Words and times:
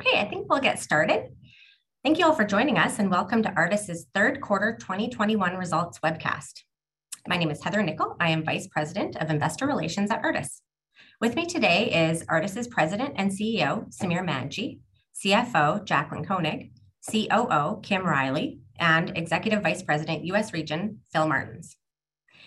Okay, 0.00 0.20
I 0.20 0.28
think 0.28 0.48
we'll 0.48 0.60
get 0.60 0.78
started. 0.78 1.32
Thank 2.04 2.20
you 2.20 2.24
all 2.24 2.32
for 2.32 2.44
joining 2.44 2.78
us 2.78 3.00
and 3.00 3.10
welcome 3.10 3.42
to 3.42 3.52
Artis's 3.54 4.06
third 4.14 4.40
quarter 4.40 4.76
2021 4.80 5.56
results 5.56 5.98
webcast. 5.98 6.62
My 7.26 7.36
name 7.36 7.50
is 7.50 7.64
Heather 7.64 7.82
Nikkel. 7.82 8.14
I 8.20 8.30
am 8.30 8.44
Vice 8.44 8.68
President 8.68 9.16
of 9.16 9.28
Investor 9.28 9.66
Relations 9.66 10.12
at 10.12 10.22
Artis. 10.22 10.62
With 11.20 11.34
me 11.34 11.46
today 11.46 12.10
is 12.10 12.24
Artis's 12.28 12.68
President 12.68 13.14
and 13.16 13.32
CEO, 13.32 13.92
Samir 13.92 14.24
Manji, 14.24 14.78
CFO, 15.16 15.84
Jaclyn 15.84 16.24
Koenig, 16.24 16.70
COO, 17.10 17.80
Kim 17.82 18.06
Riley, 18.06 18.60
and 18.78 19.18
Executive 19.18 19.64
Vice 19.64 19.82
President, 19.82 20.24
US 20.26 20.52
Region, 20.52 21.00
Phil 21.12 21.26
Martens. 21.26 21.76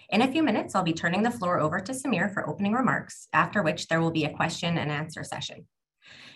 In 0.09 0.21
a 0.21 0.31
few 0.31 0.41
minutes, 0.41 0.73
I'll 0.73 0.83
be 0.83 0.93
turning 0.93 1.23
the 1.23 1.31
floor 1.31 1.59
over 1.59 1.81
to 1.81 1.91
Samir 1.91 2.33
for 2.33 2.47
opening 2.47 2.71
remarks, 2.71 3.27
after 3.33 3.61
which 3.61 3.89
there 3.89 3.99
will 3.99 4.11
be 4.11 4.23
a 4.23 4.33
question 4.33 4.77
and 4.77 4.89
answer 4.89 5.25
session. 5.25 5.65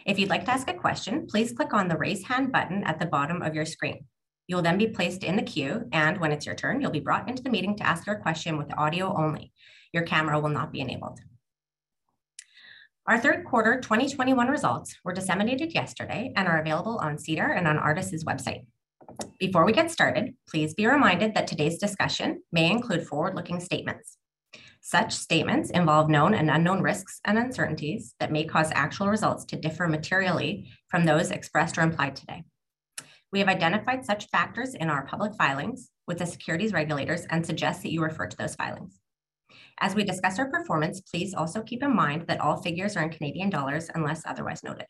If 0.05 0.19
you'd 0.19 0.30
like 0.30 0.45
to 0.45 0.52
ask 0.52 0.69
a 0.69 0.73
question, 0.73 1.27
please 1.27 1.52
click 1.52 1.73
on 1.73 1.88
the 1.88 1.97
raise 1.97 2.23
hand 2.25 2.52
button 2.52 2.83
at 2.83 2.99
the 2.99 3.05
bottom 3.05 3.41
of 3.41 3.55
your 3.55 3.66
screen. 3.66 4.05
You'll 4.47 4.61
then 4.61 4.77
be 4.77 4.88
placed 4.88 5.23
in 5.23 5.35
the 5.35 5.41
queue, 5.41 5.88
and 5.91 6.19
when 6.19 6.31
it's 6.31 6.45
your 6.45 6.53
turn, 6.53 6.80
you'll 6.80 6.91
be 6.91 6.99
brought 6.99 7.27
into 7.27 7.41
the 7.41 7.49
meeting 7.49 7.75
to 7.77 7.88
ask 7.88 8.05
your 8.05 8.17
question 8.17 8.58
with 8.58 8.77
audio 8.77 9.16
only. 9.17 9.52
Your 9.91 10.03
camera 10.03 10.39
will 10.39 10.49
not 10.49 10.71
be 10.71 10.81
enabled. 10.81 11.19
Our 13.08 13.19
third 13.19 13.45
quarter 13.45 13.80
2021 13.80 14.47
results 14.47 14.95
were 15.03 15.13
disseminated 15.13 15.73
yesterday 15.73 16.31
and 16.36 16.47
are 16.47 16.59
available 16.59 16.97
on 16.97 17.17
SEDAR 17.17 17.52
and 17.55 17.67
on 17.67 17.77
Artis's 17.77 18.23
website. 18.23 18.66
Before 19.39 19.66
we 19.66 19.73
get 19.73 19.91
started, 19.91 20.36
please 20.47 20.73
be 20.73 20.88
reminded 20.88 21.33
that 21.33 21.47
today's 21.47 21.77
discussion 21.77 22.41
may 22.52 22.69
include 22.69 23.08
forward-looking 23.08 23.59
statements. 23.59 24.17
Such 24.88 25.14
statements 25.14 25.72
involve 25.72 26.11
known 26.11 26.36
and 26.36 26.47
unknown 26.52 26.83
risks 26.83 27.19
and 27.25 27.39
uncertainties 27.39 28.14
that 28.19 28.31
may 28.31 28.44
cause 28.44 28.72
actual 28.75 29.08
results 29.08 29.44
to 29.45 29.55
differ 29.55 29.88
materially 29.88 30.69
from 30.89 31.05
those 31.05 31.31
expressed 31.31 31.80
or 31.80 31.81
implied 31.81 32.16
today. 32.16 32.44
We 33.31 33.39
have 33.39 33.47
identified 33.47 34.05
such 34.05 34.30
factors 34.30 34.75
in 34.75 34.92
our 34.92 35.08
public 35.08 35.33
filings 35.39 35.89
with 36.05 36.19
the 36.19 36.27
securities 36.27 36.72
regulators 36.72 37.25
and 37.31 37.44
suggest 37.44 37.81
that 37.81 37.92
you 37.92 38.03
refer 38.03 38.27
to 38.27 38.38
those 38.38 38.53
filings. 38.53 39.00
As 39.80 39.95
we 39.95 40.03
discuss 40.03 40.38
our 40.38 40.52
performance, 40.52 41.02
please 41.02 41.33
also 41.33 41.64
keep 41.64 41.81
in 41.81 41.95
mind 41.95 42.27
that 42.27 42.39
all 42.39 42.61
figures 42.61 42.95
are 42.95 43.02
in 43.02 43.09
Canadian 43.09 43.49
dollars 43.49 43.89
unless 43.95 44.22
otherwise 44.23 44.64
noted. 44.64 44.86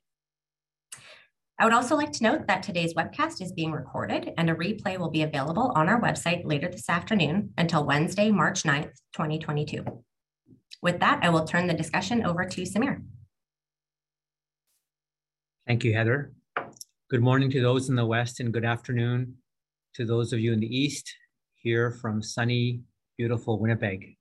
I 1.58 1.64
would 1.64 1.74
also 1.74 1.96
like 1.96 2.12
to 2.14 2.24
note 2.24 2.48
that 2.48 2.64
today's 2.64 2.94
webcast 2.96 3.42
is 3.42 3.54
being 3.54 3.72
recorded 3.72 4.34
and 4.38 4.50
a 4.50 4.56
replay 4.56 4.98
will 4.98 5.10
be 5.10 5.22
available 5.22 5.72
on 5.74 5.88
our 5.88 6.02
website 6.02 6.42
later 6.44 6.68
this 6.68 6.90
afternoon 6.90 7.54
until 7.58 7.86
Wednesday, 7.86 8.30
March 8.30 8.64
9th, 8.64 8.92
2022. 9.14 9.86
With 10.82 11.00
that, 11.00 11.20
I 11.24 11.30
will 11.30 11.46
turn 11.46 11.68
the 11.68 11.74
discussion 11.74 12.26
over 12.26 12.44
to 12.44 12.62
Samir. 12.64 13.04
Thank 15.66 15.86
you, 15.86 15.94
Heather. 15.94 16.34
Good 17.10 17.22
morning 17.22 17.50
to 17.52 17.62
those 17.62 17.88
in 17.88 17.96
the 17.96 18.06
West 18.06 18.42
and 18.42 18.52
good 18.52 18.66
afternoon 18.66 19.36
to 19.94 20.06
those 20.06 20.34
of 20.34 20.42
you 20.42 20.52
in 20.52 20.60
the 20.60 20.78
East 20.78 21.10
here 21.56 21.90
from 21.90 22.22
sunny, 22.22 22.82
beautiful 23.18 23.60
Winnipeg. 23.60 24.18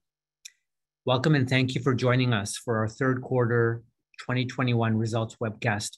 Welcome 1.05 1.35
and 1.35 1.51
thank 1.51 1.75
you 1.75 1.83
for 1.83 1.95
joining 1.95 2.33
us 2.33 2.57
for 2.57 2.79
our 2.79 2.89
third 2.89 3.23
quarter 3.23 3.83
2021 4.21 4.97
results 4.97 5.37
webcast. 5.43 5.97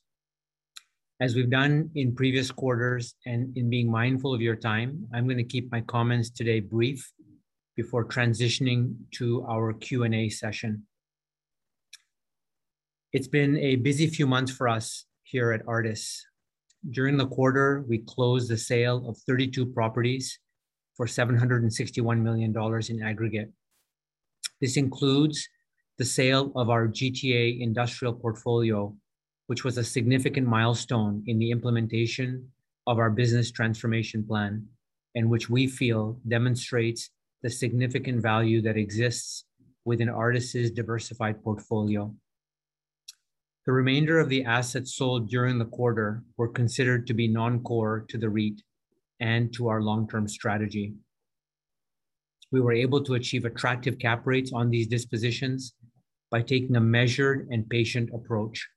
As 1.19 1.35
we've 1.35 1.49
done 1.49 1.91
in 1.95 2.15
previous 2.15 2.51
quarters 2.51 3.15
and 3.25 3.57
in 3.57 3.71
being 3.71 3.91
mindful 3.91 4.35
of 4.35 4.43
your 4.43 4.55
time, 4.55 5.09
I'm 5.15 5.25
going 5.25 5.39
to 5.39 5.45
keep 5.45 5.73
my 5.73 5.81
comments 5.81 6.29
today 6.29 6.61
brief 6.61 7.11
before 7.75 8.05
transitioning 8.05 8.95
to 9.13 9.43
our 9.49 9.73
Q&A 9.73 10.29
session. 10.29 10.83
It's 13.15 13.29
been 13.29 13.57
a 13.57 13.77
busy 13.77 14.09
few 14.09 14.27
months 14.27 14.53
for 14.53 14.69
us 14.69 15.07
here 15.23 15.53
at 15.53 15.63
Artis. 15.67 16.23
During 16.91 17.17
the 17.17 17.29
quarter, 17.29 17.83
we 17.89 17.99
closed 17.99 18.51
the 18.51 18.59
sale 18.59 19.09
of 19.09 19.17
32 19.27 19.65
properties 19.73 20.39
for 20.99 21.07
$761 21.07 22.21
million 22.21 22.55
in 22.91 23.03
aggregate. 23.03 23.51
This 24.61 24.77
includes 24.77 25.49
the 25.97 26.05
sale 26.05 26.53
of 26.57 26.69
our 26.69 26.89
GTA 26.89 27.59
industrial 27.59 28.13
portfolio 28.13 28.95
which 29.47 29.65
was 29.65 29.79
a 29.79 29.85
significant 29.85 30.47
milestone 30.47 31.23
in 31.27 31.39
the 31.39 31.51
implementation 31.51 32.51
of 32.87 32.99
our 32.99 33.11
business 33.11 33.51
transformation 33.51 34.25
plan, 34.25 34.67
and 35.15 35.31
which 35.31 35.49
we 35.49 35.67
feel 35.67 36.21
demonstrates 36.29 37.11
the 37.43 37.51
significant 37.51 38.21
value 38.21 38.61
that 38.63 38.77
exists 38.77 39.45
within 39.85 40.09
Artis's 40.09 40.71
diversified 40.71 41.43
portfolio. 41.43 42.13
The 43.67 43.73
remainder 43.73 44.21
of 44.21 44.29
the 44.29 44.45
assets 44.45 44.95
sold 44.95 45.29
during 45.29 45.59
the 45.59 45.65
quarter 45.65 46.23
were 46.37 46.49
considered 46.49 47.07
to 47.07 47.15
be 47.15 47.29
non-core 47.29 48.05
to 48.09 48.19
the 48.19 48.29
REIT 48.29 48.63
and 49.21 49.53
to 49.55 49.69
our 49.69 49.83
long-term 49.83 50.29
strategy. 50.29 50.95
We 52.53 52.61
were 52.61 52.73
able 52.73 53.03
to 53.05 53.15
achieve 53.15 53.45
attractive 53.45 53.99
cap 53.99 54.25
rates 54.25 54.53
on 54.53 54.71
these 54.71 54.87
dispositions 54.87 55.75
by 56.31 56.43
taking 56.43 56.77
a 56.77 56.81
measured 56.81 57.49
and 57.51 57.69
patient 57.69 58.11
approach 58.15 58.69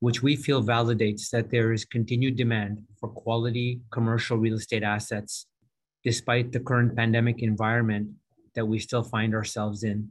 which 0.00 0.22
we 0.22 0.36
feel 0.36 0.62
validates 0.62 1.30
that 1.30 1.50
there 1.50 1.72
is 1.72 1.84
continued 1.84 2.36
demand 2.36 2.82
for 2.98 3.08
quality 3.08 3.80
commercial 3.90 4.36
real 4.36 4.54
estate 4.54 4.82
assets 4.82 5.46
despite 6.04 6.52
the 6.52 6.60
current 6.60 6.94
pandemic 6.94 7.42
environment 7.42 8.08
that 8.54 8.66
we 8.66 8.78
still 8.78 9.02
find 9.02 9.34
ourselves 9.34 9.82
in. 9.82 10.08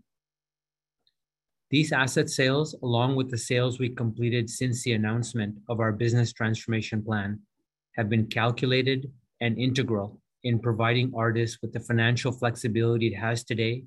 These 1.71 1.91
asset 1.91 2.29
sales, 2.29 2.75
along 2.83 3.15
with 3.15 3.31
the 3.31 3.37
sales 3.37 3.79
we 3.79 3.89
completed 3.89 4.49
since 4.49 4.83
the 4.83 4.93
announcement 4.93 5.55
of 5.69 5.79
our 5.79 5.91
business 5.91 6.33
transformation 6.33 7.01
plan, 7.01 7.39
have 7.95 8.09
been 8.09 8.27
calculated 8.27 9.11
and 9.41 9.57
integral 9.57 10.19
in 10.43 10.59
providing 10.59 11.11
Artis 11.15 11.57
with 11.61 11.73
the 11.73 11.79
financial 11.79 12.31
flexibility 12.31 13.07
it 13.07 13.15
has 13.15 13.43
today 13.43 13.83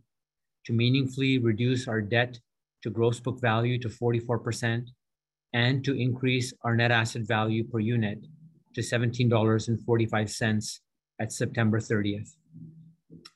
to 0.65 0.72
meaningfully 0.72 1.38
reduce 1.38 1.86
our 1.86 2.00
debt 2.00 2.38
to 2.82 2.91
gross 2.91 3.20
book 3.20 3.41
value 3.41 3.78
to 3.78 3.88
44% 3.88 4.88
and 5.53 5.84
to 5.84 5.98
increase 5.98 6.53
our 6.62 6.76
net 6.76 6.91
asset 6.91 7.22
value 7.22 7.64
per 7.64 7.78
unit 7.78 8.19
to 8.75 8.81
$17.45 8.81 10.81
at 11.20 11.32
September 11.32 11.81
30th. 11.81 12.31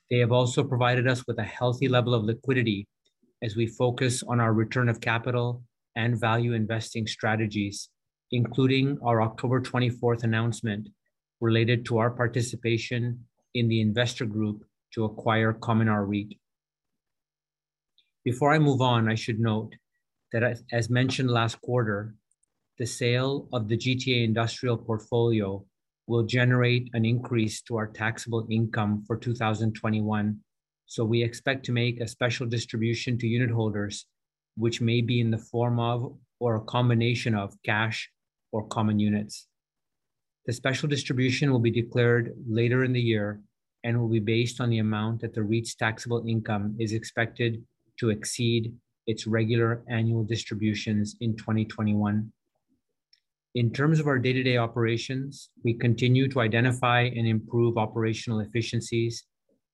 They 0.09 0.19
have 0.19 0.31
also 0.31 0.63
provided 0.63 1.07
us 1.07 1.25
with 1.27 1.39
a 1.39 1.43
healthy 1.43 1.87
level 1.87 2.13
of 2.13 2.23
liquidity 2.23 2.87
as 3.41 3.55
we 3.55 3.67
focus 3.67 4.23
on 4.27 4.39
our 4.39 4.53
return 4.53 4.89
of 4.89 5.01
capital 5.01 5.63
and 5.95 6.19
value 6.19 6.53
investing 6.53 7.07
strategies, 7.07 7.89
including 8.31 8.97
our 9.03 9.21
October 9.21 9.61
24th 9.61 10.23
announcement 10.23 10.89
related 11.41 11.85
to 11.85 11.97
our 11.97 12.09
participation 12.09 13.25
in 13.53 13.67
the 13.67 13.81
investor 13.81 14.25
group 14.25 14.63
to 14.93 15.03
acquire 15.03 15.53
Cominar 15.53 16.07
REIT. 16.07 16.39
Before 18.23 18.53
I 18.53 18.59
move 18.59 18.81
on, 18.81 19.09
I 19.09 19.15
should 19.15 19.39
note 19.39 19.73
that 20.33 20.59
as 20.71 20.89
mentioned 20.89 21.29
last 21.29 21.61
quarter, 21.61 22.15
the 22.79 22.85
sale 22.85 23.47
of 23.53 23.69
the 23.69 23.77
GTA 23.77 24.25
industrial 24.25 24.77
portfolio 24.77 25.63
will 26.07 26.23
generate 26.23 26.89
an 26.93 27.05
increase 27.05 27.61
to 27.61 27.77
our 27.77 27.87
taxable 27.87 28.45
income 28.49 29.03
for 29.07 29.15
2021. 29.15 30.39
So 30.87 31.05
we 31.05 31.23
expect 31.23 31.65
to 31.67 31.71
make 31.71 32.01
a 32.01 32.07
special 32.07 32.45
distribution 32.45 33.17
to 33.19 33.27
unit 33.27 33.51
holders, 33.51 34.05
which 34.57 34.81
may 34.81 35.01
be 35.01 35.21
in 35.21 35.31
the 35.31 35.37
form 35.37 35.79
of 35.79 36.17
or 36.39 36.55
a 36.55 36.61
combination 36.61 37.35
of 37.35 37.55
cash 37.63 38.09
or 38.51 38.67
common 38.67 38.99
units. 38.99 39.47
The 40.45 40.53
special 40.53 40.89
distribution 40.89 41.51
will 41.51 41.59
be 41.59 41.71
declared 41.71 42.33
later 42.49 42.83
in 42.83 42.91
the 42.91 42.99
year 42.99 43.39
and 43.83 43.99
will 43.99 44.09
be 44.09 44.19
based 44.19 44.59
on 44.59 44.69
the 44.69 44.79
amount 44.79 45.21
that 45.21 45.33
the 45.33 45.43
REIT's 45.43 45.75
taxable 45.75 46.25
income 46.27 46.75
is 46.79 46.91
expected 46.91 47.63
to 47.99 48.09
exceed 48.09 48.73
its 49.07 49.27
regular 49.27 49.83
annual 49.89 50.23
distributions 50.23 51.15
in 51.21 51.35
2021. 51.35 52.31
In 53.55 53.71
terms 53.71 53.99
of 53.99 54.07
our 54.07 54.17
day-to-day 54.17 54.57
operations, 54.57 55.49
we 55.63 55.75
continue 55.75 56.27
to 56.29 56.39
identify 56.39 57.01
and 57.01 57.27
improve 57.27 57.77
operational 57.77 58.39
efficiencies 58.39 59.25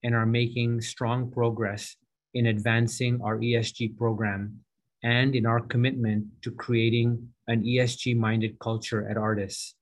and 0.04 0.14
are 0.14 0.26
making 0.26 0.82
strong 0.82 1.32
progress 1.32 1.96
in 2.34 2.48
advancing 2.48 3.22
our 3.24 3.38
ESG 3.40 3.98
program 3.98 4.60
and 5.04 5.36
in 5.36 5.46
our 5.46 5.62
commitment 5.62 6.26
to 6.42 6.52
creating 6.52 7.30
an 7.48 7.64
ESG-minded 7.64 8.60
culture 8.60 9.10
at 9.10 9.18
Artis. 9.18 9.76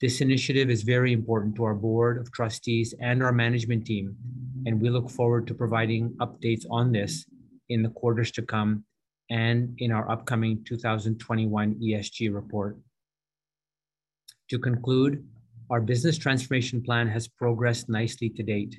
This 0.00 0.20
initiative 0.20 0.68
is 0.68 0.82
very 0.82 1.12
important 1.12 1.54
to 1.56 1.64
our 1.64 1.74
board 1.74 2.18
of 2.18 2.32
trustees 2.32 2.92
and 3.00 3.22
our 3.22 3.32
management 3.32 3.86
team, 3.86 4.16
and 4.66 4.80
we 4.80 4.90
look 4.90 5.08
forward 5.08 5.46
to 5.46 5.54
providing 5.54 6.10
updates 6.20 6.66
on 6.70 6.92
this 6.92 7.24
in 7.72 7.82
the 7.82 7.90
quarters 7.90 8.30
to 8.32 8.42
come 8.42 8.84
and 9.30 9.74
in 9.78 9.92
our 9.92 10.10
upcoming 10.10 10.62
2021 10.64 11.74
ESG 11.76 12.34
report. 12.34 12.76
To 14.50 14.58
conclude, 14.58 15.26
our 15.70 15.80
business 15.80 16.18
transformation 16.18 16.82
plan 16.82 17.08
has 17.08 17.28
progressed 17.28 17.88
nicely 17.88 18.28
to 18.30 18.42
date. 18.42 18.76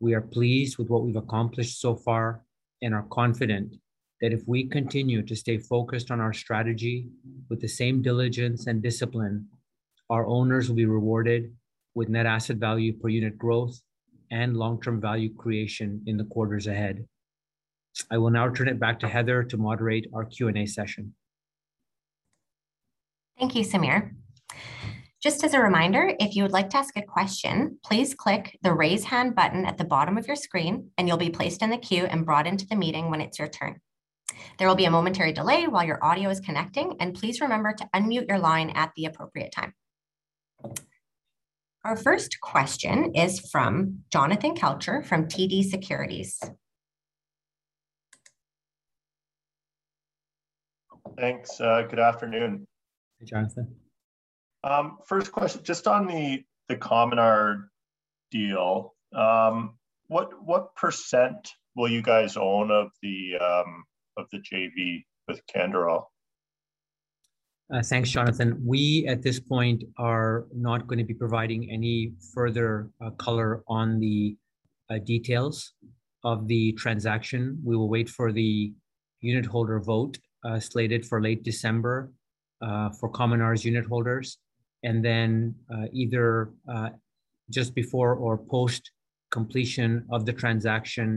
We 0.00 0.14
are 0.14 0.22
pleased 0.22 0.78
with 0.78 0.88
what 0.88 1.02
we've 1.02 1.16
accomplished 1.16 1.80
so 1.80 1.94
far 1.94 2.42
and 2.80 2.94
are 2.94 3.06
confident 3.10 3.76
that 4.20 4.32
if 4.32 4.42
we 4.46 4.64
continue 4.64 5.22
to 5.22 5.36
stay 5.36 5.58
focused 5.58 6.10
on 6.10 6.20
our 6.20 6.32
strategy 6.32 7.08
with 7.50 7.60
the 7.60 7.68
same 7.68 8.00
diligence 8.00 8.66
and 8.66 8.82
discipline, 8.82 9.46
our 10.08 10.26
owners 10.26 10.68
will 10.68 10.76
be 10.76 10.86
rewarded 10.86 11.52
with 11.94 12.08
net 12.08 12.26
asset 12.26 12.56
value 12.56 12.92
per 12.98 13.08
unit 13.08 13.36
growth 13.36 13.78
and 14.30 14.56
long-term 14.56 15.00
value 15.00 15.32
creation 15.34 16.02
in 16.06 16.16
the 16.16 16.24
quarters 16.24 16.66
ahead. 16.66 17.06
I 18.10 18.18
will 18.18 18.30
now 18.30 18.48
turn 18.48 18.68
it 18.68 18.80
back 18.80 19.00
to 19.00 19.08
Heather 19.08 19.42
to 19.44 19.56
moderate 19.56 20.08
our 20.14 20.24
Q&A 20.24 20.66
session. 20.66 21.14
Thank 23.38 23.54
you, 23.54 23.64
Samir. 23.64 24.12
Just 25.22 25.42
as 25.42 25.54
a 25.54 25.60
reminder, 25.60 26.14
if 26.20 26.36
you 26.36 26.42
would 26.42 26.52
like 26.52 26.68
to 26.70 26.76
ask 26.76 26.96
a 26.96 27.02
question, 27.02 27.78
please 27.82 28.14
click 28.14 28.58
the 28.62 28.74
Raise 28.74 29.04
Hand 29.04 29.34
button 29.34 29.64
at 29.64 29.78
the 29.78 29.84
bottom 29.84 30.18
of 30.18 30.26
your 30.26 30.36
screen, 30.36 30.90
and 30.98 31.08
you'll 31.08 31.16
be 31.16 31.30
placed 31.30 31.62
in 31.62 31.70
the 31.70 31.78
queue 31.78 32.04
and 32.04 32.26
brought 32.26 32.46
into 32.46 32.66
the 32.66 32.76
meeting 32.76 33.10
when 33.10 33.22
it's 33.22 33.38
your 33.38 33.48
turn. 33.48 33.80
There 34.58 34.68
will 34.68 34.74
be 34.74 34.84
a 34.84 34.90
momentary 34.90 35.32
delay 35.32 35.66
while 35.66 35.84
your 35.84 36.04
audio 36.04 36.28
is 36.28 36.40
connecting, 36.40 36.96
and 37.00 37.14
please 37.14 37.40
remember 37.40 37.72
to 37.72 37.88
unmute 37.94 38.28
your 38.28 38.38
line 38.38 38.70
at 38.70 38.92
the 38.96 39.06
appropriate 39.06 39.52
time. 39.52 39.72
Our 41.84 41.96
first 41.96 42.40
question 42.40 43.14
is 43.14 43.48
from 43.50 44.00
Jonathan 44.12 44.54
Kelcher 44.54 45.04
from 45.04 45.26
TD 45.26 45.64
Securities. 45.64 46.38
Thanks. 51.18 51.60
Uh, 51.60 51.82
good 51.88 51.98
afternoon. 51.98 52.66
Hey, 53.20 53.26
Jonathan. 53.26 53.74
Um, 54.64 54.98
first 55.06 55.30
question, 55.32 55.62
just 55.62 55.86
on 55.86 56.06
the 56.06 56.42
the 56.68 56.76
Cominar 56.76 57.64
deal, 58.30 58.94
um, 59.14 59.76
what 60.08 60.30
what 60.44 60.74
percent 60.74 61.50
will 61.76 61.88
you 61.88 62.02
guys 62.02 62.36
own 62.36 62.70
of 62.70 62.88
the 63.02 63.36
um, 63.40 63.84
of 64.16 64.26
the 64.32 64.38
JV 64.38 65.04
with 65.28 65.40
Canderel? 65.46 66.04
Uh, 67.72 67.82
thanks, 67.82 68.10
Jonathan. 68.10 68.60
We, 68.64 69.06
at 69.08 69.22
this 69.22 69.40
point, 69.40 69.84
are 69.98 70.46
not 70.54 70.86
going 70.86 70.98
to 70.98 71.04
be 71.04 71.14
providing 71.14 71.70
any 71.70 72.12
further 72.34 72.90
uh, 73.02 73.10
color 73.10 73.62
on 73.68 74.00
the 74.00 74.36
details 75.04 75.72
of 76.24 76.46
the 76.46 76.72
transaction. 76.72 77.58
We 77.64 77.74
will 77.74 77.88
wait 77.88 78.08
for 78.08 78.32
the 78.32 78.72
unit 79.20 79.46
holder 79.46 79.80
vote, 79.80 80.18
Uh, 80.44 80.60
slated 80.60 81.06
for 81.06 81.22
late 81.22 81.42
December, 81.42 82.12
uh, 82.60 82.90
for 82.98 83.08
Cominar's 83.08 83.64
unit 83.64 83.86
holders. 83.86 84.36
And 84.82 85.02
Then, 85.02 85.54
uh, 85.74 85.86
either 86.02 86.50
just 87.56 87.74
before 87.74 88.12
or 88.14 88.36
post-completion 88.36 90.04
of 90.10 90.26
the 90.26 90.34
transaction, 90.34 91.08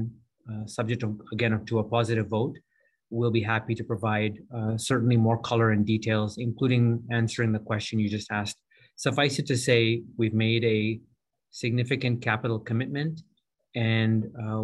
subject 0.65 1.01
to, 1.01 1.19
again, 1.33 1.53
to 1.65 1.79
a 1.79 1.83
positive 1.83 2.27
vote, 2.27 2.55
we'll 3.09 3.35
be 3.39 3.45
happy 3.53 3.75
to 3.75 3.83
provide 3.83 4.33
certainly 4.77 5.17
more 5.17 5.39
color 5.49 5.71
and 5.71 5.85
details, 5.85 6.37
including 6.37 7.03
answering 7.11 7.51
the 7.51 7.59
question 7.59 7.99
you 7.99 8.09
just 8.09 8.31
asked. 8.31 8.59
Suffice 8.95 9.39
it 9.39 9.47
to 9.47 9.57
say, 9.57 10.03
we've 10.17 10.33
made 10.33 10.63
a 10.63 11.01
significant 11.51 12.21
capital 12.21 12.59
commitment, 12.59 13.15
and 13.75 14.17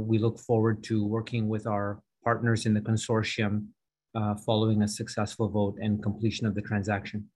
we 0.10 0.18
look 0.20 0.40
forward 0.40 0.84
to 0.84 0.96
working 1.06 1.44
with 1.54 1.68
our 1.68 2.02
partners 2.24 2.66
in 2.66 2.74
the 2.74 2.82
consortium, 2.82 3.56
Uh, 4.16 4.36
following 4.36 4.84
a 4.84 4.88
successful 4.88 5.50
vote 5.50 5.76
and 5.82 6.04
completion 6.04 6.46
of 6.46 6.54
the 6.54 6.62
transaction. 6.62 7.28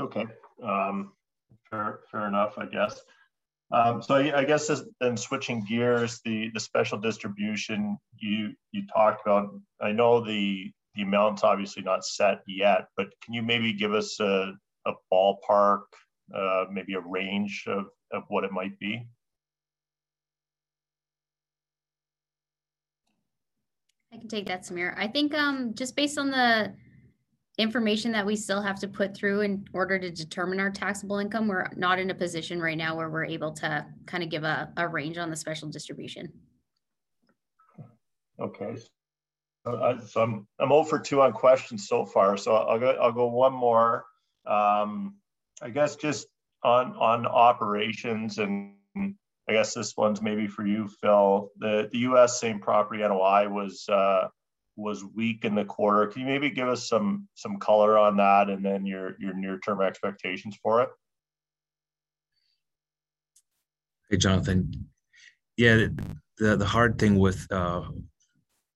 Okay. 0.00 0.24
Um, 0.62 1.12
fair 1.68 2.00
fair 2.10 2.28
enough, 2.28 2.56
I 2.56 2.66
guess. 2.66 3.00
Um, 3.72 4.02
so 4.02 4.14
I 4.14 4.44
guess 4.44 4.70
then 5.00 5.16
switching 5.16 5.64
gears, 5.64 6.20
the 6.24 6.50
the 6.54 6.60
special 6.60 6.98
distribution 6.98 7.98
you 8.18 8.52
you 8.72 8.82
talked 8.86 9.22
about, 9.26 9.48
I 9.80 9.92
know 9.92 10.24
the 10.24 10.70
the 10.94 11.02
amount's 11.02 11.44
obviously 11.44 11.82
not 11.82 12.04
set 12.04 12.38
yet, 12.46 12.86
but 12.96 13.08
can 13.22 13.34
you 13.34 13.42
maybe 13.42 13.72
give 13.72 13.94
us 13.94 14.18
a 14.20 14.52
a 14.86 14.92
ballpark, 15.12 15.82
uh, 16.34 16.64
maybe 16.70 16.94
a 16.94 17.00
range 17.00 17.64
of, 17.66 17.86
of 18.12 18.24
what 18.28 18.44
it 18.44 18.52
might 18.52 18.78
be? 18.78 19.06
I 24.12 24.16
can 24.18 24.28
take 24.28 24.46
that, 24.46 24.62
Samir. 24.62 24.94
I 24.96 25.06
think, 25.06 25.34
um, 25.34 25.72
just 25.74 25.94
based 25.94 26.18
on 26.18 26.30
the 26.30 26.74
information 27.58 28.10
that 28.12 28.26
we 28.26 28.34
still 28.34 28.60
have 28.60 28.80
to 28.80 28.88
put 28.88 29.14
through 29.14 29.42
in 29.42 29.64
order 29.72 29.98
to 29.98 30.10
determine 30.10 30.58
our 30.58 30.70
taxable 30.70 31.18
income, 31.18 31.46
we're 31.46 31.68
not 31.76 31.98
in 31.98 32.10
a 32.10 32.14
position 32.14 32.60
right 32.60 32.76
now 32.76 32.96
where 32.96 33.10
we're 33.10 33.24
able 33.24 33.52
to 33.52 33.86
kind 34.06 34.24
of 34.24 34.30
give 34.30 34.42
a 34.42 34.88
range 34.90 35.18
on 35.18 35.30
the 35.30 35.36
special 35.36 35.68
distribution. 35.68 36.32
Okay. 38.40 38.76
So, 39.64 39.74
uh, 39.74 39.98
I'm 40.16 40.46
I'm 40.58 40.70
0 40.70 40.84
for 40.84 40.98
2 40.98 41.20
on 41.20 41.32
questions 41.32 41.86
so 41.86 42.06
far, 42.06 42.36
so 42.36 42.54
I'll 42.54 42.78
go 42.78 42.90
I'll 42.92 43.12
go 43.12 43.26
one 43.26 43.52
more. 43.52 44.06
Um, 44.46 45.16
I 45.60 45.68
guess 45.68 45.96
just 45.96 46.26
on, 46.64 46.96
on 46.96 47.26
operations, 47.26 48.38
and 48.38 48.74
I 49.50 49.52
guess 49.52 49.74
this 49.74 49.96
one's 49.96 50.22
maybe 50.22 50.46
for 50.46 50.64
you, 50.64 50.86
Phil. 51.02 51.50
The 51.58 51.88
the 51.90 51.98
U.S. 52.10 52.40
same 52.40 52.60
property 52.60 53.00
NOI 53.00 53.48
was 53.48 53.84
uh, 53.88 54.28
was 54.76 55.04
weak 55.04 55.44
in 55.44 55.56
the 55.56 55.64
quarter. 55.64 56.06
Can 56.06 56.22
you 56.22 56.28
maybe 56.28 56.50
give 56.50 56.68
us 56.68 56.88
some 56.88 57.26
some 57.34 57.58
color 57.58 57.98
on 57.98 58.16
that 58.18 58.48
and 58.48 58.64
then 58.64 58.86
your 58.86 59.16
your 59.18 59.34
near-term 59.34 59.82
expectations 59.82 60.56
for 60.62 60.82
it? 60.82 60.88
Hey, 64.08 64.18
Jonathan. 64.18 64.70
Yeah, 65.56 65.88
the 66.38 66.56
the 66.56 66.66
hard 66.66 66.96
thing 66.96 67.18
with 67.18 67.44
uh, 67.50 67.82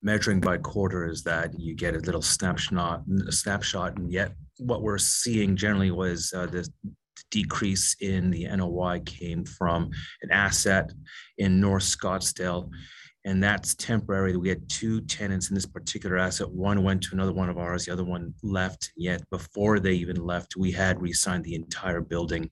measuring 0.03 0.41
by 0.41 0.59
quarter 0.59 1.07
is 1.07 1.23
that 1.23 1.57
you 1.57 1.77
get 1.77 1.95
a 1.95 2.01
little 2.01 2.21
snapshot, 2.21 3.07
and 3.07 4.13
yet 4.13 4.33
what 4.59 4.83
we're 4.83 4.99
seeing 4.99 5.55
generally 5.55 5.93
was 5.93 6.33
uh, 6.33 6.47
the 6.47 6.69
decrease 7.31 7.97
in 8.01 8.31
the 8.31 8.47
NOI 8.47 9.01
came 9.01 9.45
from 9.45 9.91
an 10.23 10.31
asset 10.31 10.93
in 11.39 11.61
North 11.61 11.85
Scottsdale, 11.85 12.71
and 13.25 13.43
that's 13.43 13.75
temporary. 13.75 14.37
We 14.37 14.49
had 14.49 14.69
two 14.69 15.01
tenants 15.03 15.49
in 15.49 15.55
this 15.55 15.67
particular 15.67 16.19
asset. 16.19 16.51
One 16.51 16.83
went 16.83 17.03
to 17.05 17.15
another 17.15 17.33
one 17.33 17.49
of 17.49 17.59
ours, 17.59 17.87
the 17.87 17.93
other 17.93 18.05
one 18.05 18.35
left, 18.43 18.93
yet 18.97 19.23
before 19.31 19.81
they 19.81 19.95
even 19.95 20.17
left, 20.17 20.57
we 20.57 20.71
had 20.71 21.01
re-signed 21.01 21.45
the 21.45 21.55
entire 21.55 22.01
building. 22.01 22.51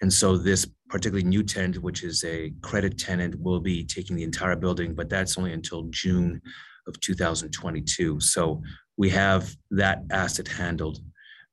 And 0.00 0.12
so 0.12 0.36
this 0.36 0.66
particularly 0.88 1.26
new 1.28 1.42
tenant, 1.42 1.82
which 1.82 2.04
is 2.04 2.22
a 2.24 2.52
credit 2.62 2.98
tenant, 2.98 3.40
will 3.40 3.60
be 3.60 3.84
taking 3.84 4.14
the 4.16 4.22
entire 4.22 4.56
building, 4.56 4.94
but 4.94 5.08
that's 5.08 5.36
only 5.36 5.52
until 5.52 5.84
June 5.90 6.40
of 6.86 6.98
2022. 7.00 8.20
So 8.20 8.62
We 8.98 9.08
have 9.10 9.56
that 9.70 10.02
asset 10.10 10.48
handled. 10.48 10.98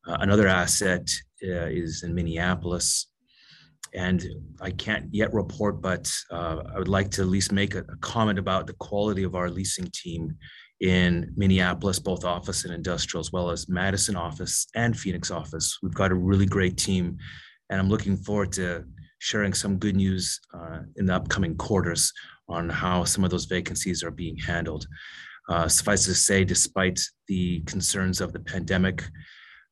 Uh, 0.07 0.17
another 0.19 0.47
asset 0.47 1.09
uh, 1.43 1.65
is 1.65 2.03
in 2.03 2.13
Minneapolis, 2.13 3.07
and 3.93 4.23
I 4.61 4.71
can't 4.71 5.07
yet 5.11 5.33
report, 5.33 5.81
but 5.81 6.11
uh, 6.31 6.61
I 6.73 6.77
would 6.77 6.87
like 6.87 7.09
to 7.11 7.21
at 7.21 7.27
least 7.27 7.51
make 7.51 7.75
a 7.75 7.83
comment 8.01 8.37
about 8.37 8.67
the 8.67 8.73
quality 8.73 9.23
of 9.23 9.35
our 9.35 9.49
leasing 9.49 9.89
team 9.93 10.35
in 10.81 11.33
Minneapolis, 11.35 11.97
both 11.97 12.23
office 12.23 12.65
and 12.65 12.73
industrial, 12.73 13.21
as 13.21 13.31
well 13.31 13.49
as 13.49 13.67
Madison 13.67 14.15
office 14.15 14.67
and 14.75 14.97
Phoenix 14.97 15.31
office. 15.31 15.79
We've 15.81 15.93
got 15.93 16.11
a 16.11 16.15
really 16.15 16.45
great 16.45 16.77
team, 16.77 17.17
and 17.69 17.79
I'm 17.79 17.89
looking 17.89 18.17
forward 18.17 18.51
to 18.53 18.83
sharing 19.19 19.53
some 19.53 19.77
good 19.77 19.95
news 19.95 20.39
in 20.97 21.05
the 21.05 21.15
upcoming 21.15 21.55
quarters 21.55 22.11
on 22.47 22.69
how 22.69 23.05
some 23.05 23.23
of 23.23 23.31
those 23.31 23.45
vacancies 23.45 24.03
are 24.03 24.11
being 24.11 24.37
handled. 24.37 24.85
Suffice 25.67 26.05
to 26.05 26.13
say, 26.13 26.43
despite 26.43 26.99
the 27.27 27.61
concerns 27.61 28.19
of 28.19 28.33
the 28.33 28.39
pandemic, 28.39 29.03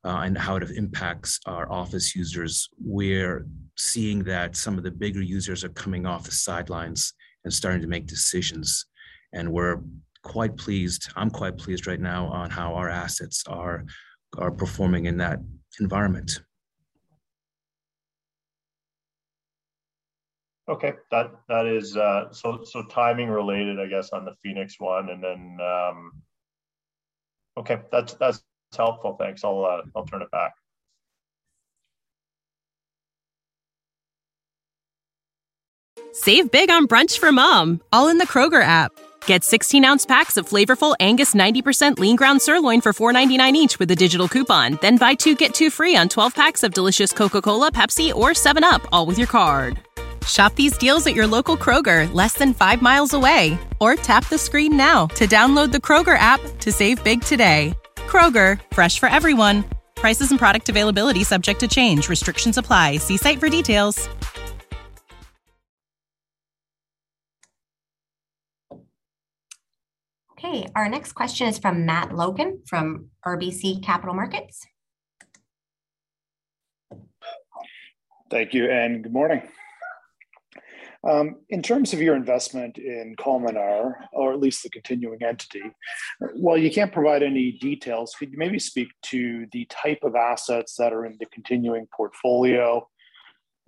and 0.04 0.38
how 0.38 0.56
it 0.58 0.70
impacts 0.72 1.40
our 1.46 1.72
office 1.72 2.16
users, 2.16 2.70
we're 2.84 3.46
seeing 3.78 4.24
that 4.24 4.56
some 4.56 4.78
of 4.78 4.84
the 4.84 4.92
bigger 4.92 5.22
users 5.22 5.64
are 5.64 5.70
coming 5.70 6.06
off 6.06 6.26
the 6.26 6.32
sidelines 6.32 7.14
and 7.44 7.54
starting 7.54 7.82
to 7.82 7.88
make 7.88 8.06
decisions. 8.06 8.86
And 9.34 9.52
we're 9.52 9.82
quite 10.24 10.58
pleased, 10.58 11.10
I'm 11.16 11.30
quite 11.30 11.58
pleased 11.58 11.88
right 11.88 12.00
now 12.00 12.28
on 12.28 12.50
how 12.50 12.76
our 12.76 12.90
assets 12.90 13.44
are, 13.48 13.86
are 14.38 14.52
performing 14.52 15.06
in 15.06 15.18
that 15.18 15.40
environment. 15.80 16.42
Okay, 20.70 20.94
that 21.12 21.30
that 21.50 21.66
is 21.66 21.98
uh, 21.98 22.32
so 22.32 22.64
so 22.64 22.84
timing 22.84 23.28
related, 23.28 23.82
I 23.82 23.88
guess, 23.88 24.12
on 24.12 24.24
the 24.24 24.34
Phoenix 24.42 24.80
one, 24.80 25.10
and 25.10 25.22
then 25.22 25.58
um, 25.62 26.14
okay, 27.58 27.82
that's 27.92 28.14
that's 28.14 28.42
helpful. 28.78 29.16
Thanks. 29.20 29.44
I'll 29.44 29.66
uh, 29.66 29.82
I'll 29.96 30.06
turn 30.06 30.22
it 30.22 30.32
back. 30.32 30.54
Save 36.16 36.52
big 36.52 36.70
on 36.70 36.88
brunch 36.88 37.18
for 37.18 37.32
mom, 37.32 37.82
all 37.92 38.08
in 38.08 38.20
the 38.20 38.28
Kroger 38.28 38.62
app. 38.62 38.92
Get 39.26 39.44
16 39.44 39.84
ounce 39.84 40.06
packs 40.06 40.38
of 40.38 40.48
flavorful 40.48 40.96
Angus 41.00 41.34
90% 41.34 41.98
lean 41.98 42.16
ground 42.16 42.40
sirloin 42.40 42.82
for 42.82 42.94
$4.99 42.94 43.54
each 43.54 43.80
with 43.80 43.90
a 43.90 43.96
digital 43.96 44.28
coupon. 44.28 44.78
Then 44.80 44.98
buy 44.98 45.16
two 45.16 45.36
get 45.36 45.56
two 45.56 45.72
free 45.72 45.96
on 45.96 46.10
12 46.10 46.36
packs 46.36 46.62
of 46.62 46.74
delicious 46.74 47.12
Coca 47.12 47.42
Cola, 47.42 47.72
Pepsi, 47.72 48.14
or 48.14 48.30
7UP, 48.32 48.86
all 48.92 49.08
with 49.08 49.18
your 49.18 49.28
card. 49.28 49.80
Shop 50.28 50.54
these 50.56 50.78
deals 50.78 51.06
at 51.08 51.16
your 51.16 51.28
local 51.28 51.58
Kroger, 51.58 52.12
less 52.14 52.34
than 52.34 52.54
five 52.54 52.82
miles 52.82 53.14
away. 53.14 53.58
Or 53.80 53.96
tap 53.96 54.30
the 54.30 54.38
screen 54.38 54.78
now 54.78 55.08
to 55.08 55.26
download 55.26 55.72
the 55.72 55.80
Kroger 55.80 56.18
app 56.18 56.42
to 56.60 56.72
save 56.72 57.04
big 57.04 57.22
today. 57.22 57.74
Kroger, 58.14 58.60
fresh 58.72 59.00
for 59.00 59.10
everyone. 59.10 59.66
Prices 59.96 60.30
and 60.30 60.38
product 60.38 60.70
availability 60.70 61.24
subject 61.24 61.60
to 61.62 61.68
change. 61.68 62.10
Restrictions 62.10 62.60
apply. 62.60 62.98
See 62.98 63.18
site 63.18 63.40
for 63.40 63.50
details. 63.50 64.08
Okay, 70.38 70.68
our 70.76 70.88
next 70.90 71.14
question 71.14 71.48
is 71.48 71.58
from 71.58 71.88
Matt 71.88 72.14
Logan 72.14 72.62
from 72.68 73.08
RBC 73.26 73.82
Capital 73.82 74.14
Markets. 74.14 74.68
Thank 78.30 78.54
you 78.54 78.70
and 78.70 79.02
good 79.02 79.14
morning. 79.14 79.42
Um, 81.06 81.38
in 81.50 81.62
terms 81.62 81.92
of 81.92 82.02
your 82.02 82.16
investment 82.16 82.78
in 82.78 83.16
Cominar, 83.18 83.94
or 84.14 84.32
at 84.32 84.40
least 84.40 84.64
the 84.64 84.70
continuing 84.70 85.22
entity, 85.22 85.64
while 86.36 86.58
you 86.58 86.72
can't 86.72 86.94
provide 86.94 87.24
any 87.24 87.52
details, 87.54 88.16
could 88.18 88.32
you 88.32 88.38
maybe 88.38 88.58
speak 88.58 88.88
to 89.04 89.46
the 89.52 89.66
type 89.66 90.00
of 90.04 90.16
assets 90.16 90.76
that 90.78 90.94
are 90.94 91.06
in 91.06 91.18
the 91.20 91.26
continuing 91.26 91.88
portfolio 91.96 92.88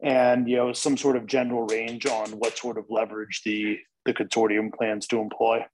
and 0.04 0.50
you 0.50 0.58
know 0.58 0.74
some 0.74 0.98
sort 0.98 1.16
of 1.16 1.26
general 1.26 1.66
range 1.68 2.06
on 2.06 2.32
what 2.32 2.58
sort 2.58 2.78
of 2.78 2.86
leverage 2.90 3.42
the 3.46 3.80
the 4.06 4.14
consortium 4.14 4.74
plans 4.74 5.08
to 5.08 5.20
employ? 5.20 5.66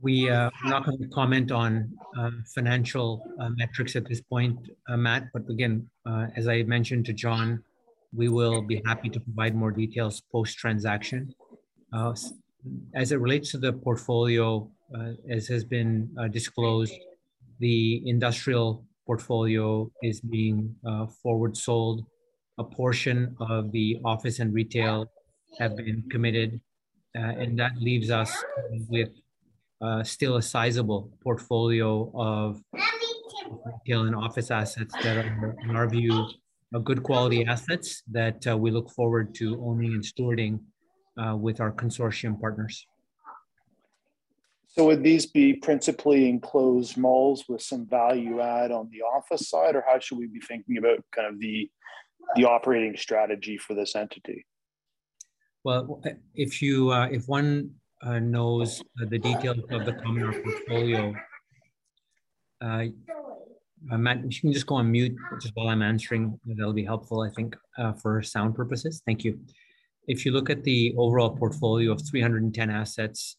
We 0.00 0.28
uh, 0.28 0.50
are 0.50 0.52
not 0.64 0.84
going 0.84 0.98
to 0.98 1.08
comment 1.08 1.50
on 1.50 1.90
uh, 2.18 2.30
financial 2.54 3.24
uh, 3.40 3.50
metrics 3.50 3.96
at 3.96 4.06
this 4.06 4.20
point, 4.20 4.58
uh, 4.88 4.96
Matt. 4.96 5.28
But 5.32 5.48
again, 5.48 5.88
uh, 6.04 6.26
as 6.36 6.46
I 6.46 6.62
mentioned 6.64 7.06
to 7.06 7.14
John, 7.14 7.62
we 8.16 8.28
will 8.28 8.62
be 8.62 8.80
happy 8.86 9.08
to 9.08 9.20
provide 9.20 9.54
more 9.54 9.70
details 9.70 10.22
post-transaction. 10.32 11.34
Uh, 11.92 12.14
as 12.94 13.12
it 13.12 13.20
relates 13.20 13.50
to 13.50 13.58
the 13.58 13.72
portfolio, 13.72 14.70
as 15.30 15.46
has 15.48 15.64
been 15.64 16.08
disclosed, 16.30 16.94
the 17.58 18.02
industrial 18.08 18.84
portfolio 19.06 19.90
is 20.02 20.20
being 20.20 20.74
forward 21.22 21.56
sold. 21.56 22.06
A 22.58 22.64
portion 22.64 23.36
of 23.40 23.72
the 23.72 23.98
office 24.04 24.38
and 24.38 24.54
retail 24.54 25.10
have 25.58 25.76
been 25.76 26.04
committed, 26.10 26.60
and 27.14 27.58
that 27.58 27.72
leaves 27.78 28.10
us 28.10 28.32
with 28.88 29.10
uh, 29.82 30.02
still 30.02 30.36
a 30.36 30.42
sizable 30.42 31.10
portfolio 31.22 32.10
of 32.14 32.62
retail 33.84 34.02
and 34.02 34.14
office 34.14 34.50
assets 34.50 34.94
that 35.02 35.18
are, 35.18 35.56
in 35.64 35.76
our 35.76 35.88
view, 35.88 36.26
good 36.80 37.02
quality 37.02 37.44
assets 37.44 38.02
that 38.10 38.46
uh, 38.46 38.56
we 38.56 38.70
look 38.70 38.90
forward 38.90 39.34
to 39.36 39.62
owning 39.64 39.92
and 39.92 40.02
stewarding 40.02 40.60
uh, 41.16 41.36
with 41.36 41.60
our 41.60 41.72
consortium 41.72 42.40
partners. 42.40 42.86
So 44.68 44.86
would 44.86 45.04
these 45.04 45.26
be 45.26 45.54
principally 45.54 46.28
enclosed 46.28 46.96
malls 46.96 47.44
with 47.48 47.62
some 47.62 47.86
value 47.86 48.40
add 48.40 48.72
on 48.72 48.90
the 48.90 49.02
office 49.02 49.48
side, 49.48 49.76
or 49.76 49.84
how 49.86 50.00
should 50.00 50.18
we 50.18 50.26
be 50.26 50.40
thinking 50.40 50.78
about 50.78 50.98
kind 51.14 51.28
of 51.28 51.38
the 51.38 51.70
the 52.34 52.44
operating 52.44 52.96
strategy 52.96 53.56
for 53.56 53.74
this 53.74 53.94
entity? 53.94 54.46
Well, 55.62 56.02
if 56.34 56.60
you 56.60 56.90
uh, 56.90 57.06
if 57.06 57.28
one 57.28 57.70
uh, 58.02 58.18
knows 58.18 58.80
uh, 59.00 59.06
the 59.08 59.18
details 59.18 59.60
of 59.70 59.86
the 59.86 59.92
Cominar 59.92 60.32
portfolio. 60.42 61.14
Uh, 63.90 63.98
Matt, 63.98 64.24
you 64.32 64.40
can 64.40 64.52
just 64.52 64.66
go 64.66 64.76
on 64.76 64.90
mute 64.90 65.14
just 65.40 65.54
while 65.54 65.68
I'm 65.68 65.82
answering. 65.82 66.38
That'll 66.46 66.72
be 66.72 66.84
helpful, 66.84 67.20
I 67.20 67.30
think, 67.30 67.56
uh, 67.78 67.92
for 67.92 68.22
sound 68.22 68.54
purposes. 68.54 69.02
Thank 69.06 69.24
you. 69.24 69.38
If 70.06 70.24
you 70.24 70.32
look 70.32 70.50
at 70.50 70.64
the 70.64 70.94
overall 70.96 71.30
portfolio 71.30 71.92
of 71.92 72.02
310 72.08 72.70
assets, 72.70 73.36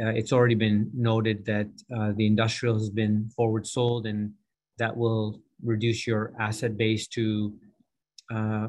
uh, 0.00 0.08
it's 0.08 0.32
already 0.32 0.54
been 0.54 0.90
noted 0.94 1.44
that 1.46 1.68
uh, 1.96 2.12
the 2.16 2.26
industrial 2.26 2.78
has 2.78 2.90
been 2.90 3.30
forward 3.34 3.66
sold, 3.66 4.06
and 4.06 4.32
that 4.78 4.96
will 4.96 5.40
reduce 5.64 6.06
your 6.06 6.32
asset 6.38 6.76
base 6.76 7.08
to 7.08 7.54
uh, 8.32 8.68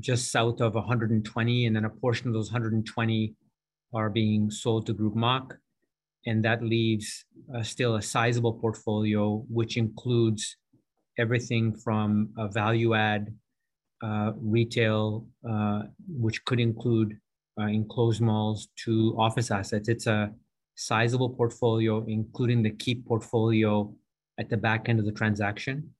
just 0.00 0.32
south 0.32 0.60
of 0.60 0.74
120, 0.74 1.66
and 1.66 1.76
then 1.76 1.84
a 1.84 1.90
portion 1.90 2.28
of 2.28 2.34
those 2.34 2.50
120 2.50 3.34
are 3.94 4.10
being 4.10 4.50
sold 4.50 4.86
to 4.86 4.94
Groupe 4.94 5.14
Mach, 5.14 5.56
and 6.26 6.44
that 6.44 6.62
leaves 6.62 7.24
uh, 7.54 7.62
still 7.62 7.96
a 7.96 8.02
sizable 8.02 8.52
portfolio, 8.52 9.44
which 9.48 9.76
includes 9.76 10.56
everything 11.18 11.74
from 11.74 12.30
a 12.36 12.48
value 12.48 12.94
add 12.94 13.32
uh, 14.02 14.32
retail, 14.36 15.26
uh, 15.48 15.82
which 16.08 16.44
could 16.44 16.60
include 16.60 17.18
uh, 17.58 17.66
enclosed 17.66 18.20
malls, 18.20 18.68
to 18.84 19.14
office 19.18 19.50
assets. 19.50 19.88
It's 19.88 20.06
a 20.06 20.30
sizable 20.74 21.30
portfolio, 21.30 22.04
including 22.06 22.62
the 22.62 22.70
keep 22.70 23.06
portfolio 23.06 23.94
at 24.38 24.50
the 24.50 24.56
back 24.56 24.88
end 24.88 24.98
of 24.98 25.06
the 25.06 25.12
transaction 25.12 25.90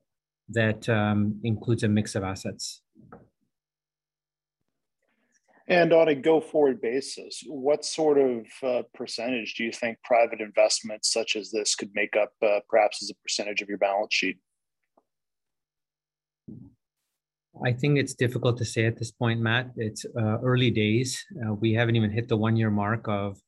that 0.51 0.89
um, 0.89 1.41
includes 1.43 1.83
a 1.83 1.89
mix 1.89 2.15
of 2.15 2.23
assets. 2.23 2.83
And 5.69 5.93
on 5.93 6.09
a 6.09 6.15
go 6.15 6.41
forward 6.41 6.81
basis, 6.81 7.43
what 7.47 7.85
sort 7.85 8.19
of 8.19 8.47
uh, 8.63 8.83
percentage 8.95 9.55
do 9.55 9.65
you 9.65 9.73
think 9.73 9.99
private 10.05 10.41
investments 10.41 11.13
such 11.13 11.35
as 11.35 11.51
this 11.51 11.75
could 11.75 11.91
make 11.93 12.15
up, 12.17 12.33
uh, 12.41 12.61
perhaps 12.69 13.03
as 13.03 13.11
a 13.11 13.15
percentage 13.23 13.63
of 13.63 13.69
your 13.69 13.79
balance 13.79 14.15
sheet? 14.15 14.39
I 17.65 17.73
think 17.73 17.99
it's 17.99 18.15
difficult 18.15 18.59
to 18.59 18.65
say 18.65 18.85
at 18.85 18.97
this 18.97 19.11
point, 19.11 19.41
Matt. 19.41 19.71
It's 19.77 20.05
uh, 20.05 20.39
early 20.43 20.71
days. 20.71 21.25
Uh, 21.45 21.55
we 21.55 21.73
haven't 21.73 21.97
even 21.97 22.11
hit 22.11 22.29
the 22.29 22.37
one 22.37 22.55
year 22.55 22.71
mark 22.71 23.09
of 23.09 23.39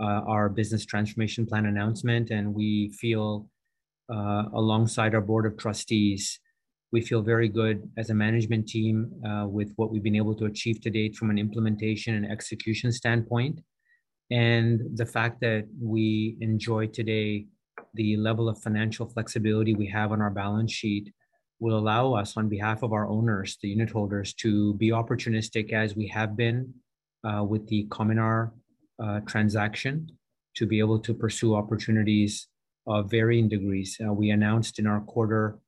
uh, 0.00 0.22
our 0.26 0.48
business 0.48 0.84
transformation 0.84 1.46
plan 1.46 1.66
announcement, 1.66 2.30
and 2.30 2.54
we 2.54 2.88
feel 2.98 3.48
uh, 4.12 4.44
alongside 4.54 5.14
our 5.14 5.20
board 5.20 5.46
of 5.46 5.56
trustees 5.58 6.40
we 6.92 7.00
feel 7.00 7.22
very 7.22 7.48
good 7.48 7.90
as 7.96 8.10
a 8.10 8.14
management 8.14 8.68
team 8.68 9.10
uh, 9.26 9.46
with 9.46 9.72
what 9.76 9.90
we've 9.90 10.02
been 10.02 10.16
able 10.16 10.34
to 10.34 10.44
achieve 10.44 10.80
to 10.82 10.90
date 10.90 11.16
from 11.16 11.30
an 11.30 11.38
implementation 11.38 12.14
and 12.14 12.30
execution 12.30 12.92
standpoint. 12.92 13.60
And 14.30 14.80
the 14.94 15.06
fact 15.06 15.40
that 15.40 15.66
we 15.80 16.36
enjoy 16.40 16.86
today 16.88 17.46
the 17.94 18.16
level 18.16 18.48
of 18.48 18.60
financial 18.62 19.06
flexibility 19.06 19.74
we 19.74 19.86
have 19.86 20.12
on 20.12 20.20
our 20.20 20.30
balance 20.30 20.72
sheet 20.72 21.12
will 21.60 21.78
allow 21.78 22.14
us, 22.14 22.36
on 22.36 22.48
behalf 22.48 22.82
of 22.82 22.92
our 22.92 23.06
owners, 23.06 23.56
the 23.62 23.68
unit 23.68 23.90
holders, 23.90 24.34
to 24.34 24.74
be 24.74 24.90
opportunistic 24.90 25.72
as 25.72 25.94
we 25.94 26.08
have 26.08 26.36
been 26.36 26.72
uh, 27.24 27.44
with 27.44 27.66
the 27.68 27.86
Cominar 27.88 28.50
uh, 29.02 29.20
transaction, 29.20 30.08
to 30.56 30.66
be 30.66 30.78
able 30.80 30.98
to 30.98 31.14
pursue 31.14 31.54
opportunities 31.54 32.48
of 32.86 33.10
varying 33.10 33.48
degrees. 33.48 33.96
Uh, 34.04 34.12
we 34.12 34.30
announced 34.30 34.78
in 34.78 34.86
our 34.86 35.00
quarter 35.02 35.58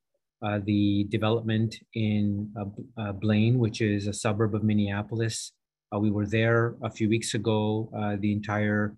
uh, 0.41 0.59
the 0.65 1.05
development 1.05 1.75
in 1.93 2.51
uh, 2.59 2.65
uh, 3.01 3.11
Blaine, 3.13 3.57
which 3.57 3.81
is 3.81 4.07
a 4.07 4.13
suburb 4.13 4.53
of 4.53 4.63
Minneapolis. 4.63 5.53
Uh, 5.93 5.99
we 5.99 6.11
were 6.11 6.25
there 6.25 6.75
a 6.83 6.89
few 6.89 7.07
weeks 7.07 7.33
ago, 7.33 7.89
uh, 7.97 8.15
the 8.19 8.31
entire 8.31 8.95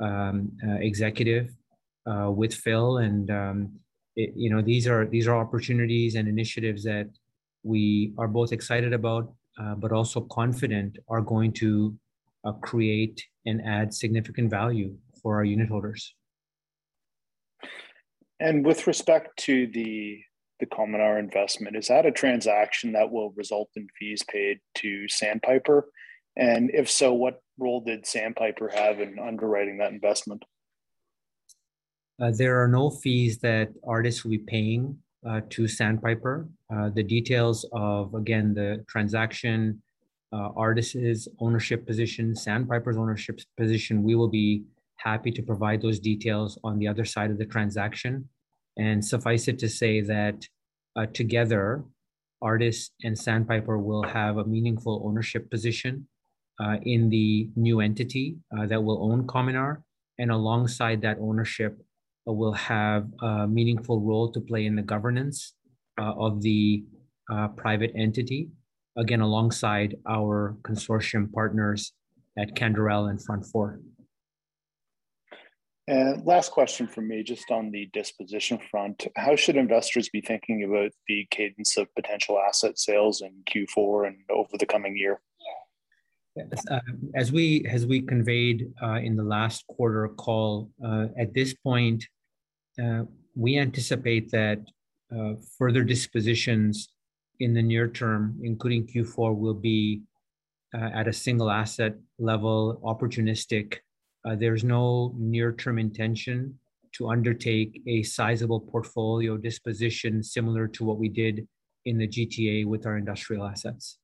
um, 0.00 0.52
executive 0.80 1.50
with 2.06 2.54
Phil, 2.54 2.98
and 2.98 3.30
um, 3.30 3.72
it, 4.14 4.32
you 4.36 4.48
know 4.48 4.62
these 4.62 4.86
are 4.86 5.06
these 5.06 5.26
are 5.26 5.36
opportunities 5.36 6.14
and 6.14 6.28
initiatives 6.28 6.84
that 6.84 7.08
we 7.64 8.12
are 8.16 8.28
both 8.28 8.52
excited 8.52 8.92
about, 8.92 9.32
but 9.78 9.90
also 9.90 10.20
confident 10.20 10.98
are 11.08 11.20
going 11.20 11.52
to 11.52 11.96
create 12.60 13.24
and 13.46 13.60
add 13.66 13.92
significant 13.92 14.50
value 14.50 14.94
for 15.20 15.34
our 15.34 15.44
unit 15.44 15.68
holders. 15.68 16.14
And 18.38 18.64
with 18.64 18.86
respect 18.86 19.36
to 19.46 19.66
the 19.66 20.20
the 20.60 20.66
Cominar 20.66 21.18
investment. 21.18 21.76
Is 21.76 21.88
that 21.88 22.06
a 22.06 22.12
transaction 22.12 22.92
that 22.92 23.10
will 23.10 23.30
result 23.32 23.70
in 23.76 23.88
fees 23.98 24.22
paid 24.22 24.60
to 24.76 25.08
Sandpiper? 25.08 25.88
And 26.36 26.70
if 26.72 26.90
so, 26.90 27.12
what 27.12 27.40
role 27.58 27.80
did 27.80 28.06
Sandpiper 28.06 28.68
have 28.68 29.00
in 29.00 29.18
underwriting 29.18 29.78
that 29.78 29.92
investment? 29.92 30.44
Uh, 32.20 32.30
there 32.30 32.62
are 32.62 32.68
no 32.68 32.90
fees 32.90 33.38
that 33.38 33.68
Artis 33.86 34.24
will 34.24 34.30
be 34.30 34.38
paying 34.38 34.98
uh, 35.26 35.40
to 35.50 35.68
Sandpiper. 35.68 36.48
Uh, 36.74 36.90
the 36.90 37.02
details 37.02 37.66
of, 37.72 38.14
again, 38.14 38.54
the 38.54 38.84
transaction, 38.88 39.82
uh, 40.32 40.50
Artis's 40.56 41.28
ownership 41.40 41.86
position, 41.86 42.34
Sandpiper's 42.34 42.96
ownership 42.96 43.40
position, 43.56 44.02
we 44.02 44.14
will 44.14 44.28
be 44.28 44.64
happy 44.96 45.30
to 45.30 45.42
provide 45.42 45.82
those 45.82 46.00
details 46.00 46.58
on 46.64 46.78
the 46.78 46.88
other 46.88 47.04
side 47.04 47.30
of 47.30 47.38
the 47.38 47.44
transaction. 47.44 48.28
And 48.78 49.04
suffice 49.04 49.48
it 49.48 49.58
to 49.60 49.68
say 49.68 50.00
that 50.02 50.46
uh, 50.96 51.06
together, 51.06 51.84
Artis 52.42 52.90
and 53.02 53.18
Sandpiper 53.18 53.78
will 53.78 54.02
have 54.02 54.36
a 54.36 54.44
meaningful 54.44 55.02
ownership 55.04 55.50
position 55.50 56.06
uh, 56.60 56.76
in 56.82 57.08
the 57.08 57.50
new 57.56 57.80
entity 57.80 58.36
uh, 58.56 58.66
that 58.66 58.82
will 58.82 59.02
own 59.10 59.26
Cominar. 59.26 59.82
And 60.18 60.30
alongside 60.30 61.00
that 61.02 61.18
ownership, 61.20 61.78
uh, 62.28 62.32
will 62.32 62.52
have 62.52 63.06
a 63.22 63.46
meaningful 63.46 64.00
role 64.00 64.30
to 64.32 64.40
play 64.40 64.66
in 64.66 64.74
the 64.76 64.82
governance 64.82 65.54
uh, 66.00 66.12
of 66.18 66.42
the 66.42 66.84
uh, 67.32 67.48
private 67.48 67.92
entity, 67.96 68.48
again, 68.98 69.20
alongside 69.20 69.96
our 70.08 70.56
consortium 70.62 71.32
partners 71.32 71.92
at 72.38 72.54
Canderel 72.54 73.10
and 73.10 73.22
Front 73.22 73.46
Four. 73.46 73.80
And 75.88 76.26
last 76.26 76.50
question 76.50 76.88
from 76.88 77.06
me, 77.08 77.22
just 77.22 77.50
on 77.50 77.70
the 77.70 77.88
disposition 77.92 78.58
front. 78.70 79.06
How 79.14 79.36
should 79.36 79.56
investors 79.56 80.08
be 80.08 80.20
thinking 80.20 80.64
about 80.64 80.90
the 81.06 81.26
cadence 81.30 81.76
of 81.76 81.94
potential 81.94 82.40
asset 82.40 82.78
sales 82.78 83.22
in 83.22 83.32
Q4 83.48 84.08
and 84.08 84.16
over 84.30 84.58
the 84.58 84.66
coming 84.66 84.96
year? 84.96 85.20
Uh, 86.70 86.80
as 87.14 87.32
we 87.32 87.64
as 87.66 87.86
we 87.86 88.02
conveyed 88.02 88.70
uh, 88.82 88.96
in 88.96 89.16
the 89.16 89.22
last 89.22 89.66
quarter 89.68 90.08
call, 90.08 90.70
uh, 90.84 91.06
at 91.18 91.32
this 91.32 91.54
point, 91.54 92.04
uh, 92.82 93.04
we 93.34 93.56
anticipate 93.56 94.30
that 94.30 94.58
uh, 95.16 95.34
further 95.56 95.84
dispositions 95.84 96.88
in 97.40 97.54
the 97.54 97.62
near 97.62 97.88
term, 97.88 98.38
including 98.42 98.86
Q4, 98.86 99.36
will 99.36 99.54
be 99.54 100.02
uh, 100.74 100.90
at 100.92 101.08
a 101.08 101.12
single 101.12 101.50
asset 101.50 101.94
level, 102.18 102.80
opportunistic 102.84 103.78
uh, 104.26 104.34
there's 104.34 104.64
no 104.64 105.14
near-term 105.16 105.78
intention 105.78 106.58
to 106.92 107.08
undertake 107.10 107.82
a 107.86 108.02
sizable 108.02 108.60
portfolio 108.60 109.36
disposition 109.36 110.22
similar 110.22 110.66
to 110.66 110.84
what 110.84 110.98
we 110.98 111.08
did 111.08 111.46
in 111.84 111.98
the 111.98 112.08
GTA 112.08 112.66
with 112.66 112.86
our 112.86 112.96
industrial 112.96 113.46
assets. 113.46 113.98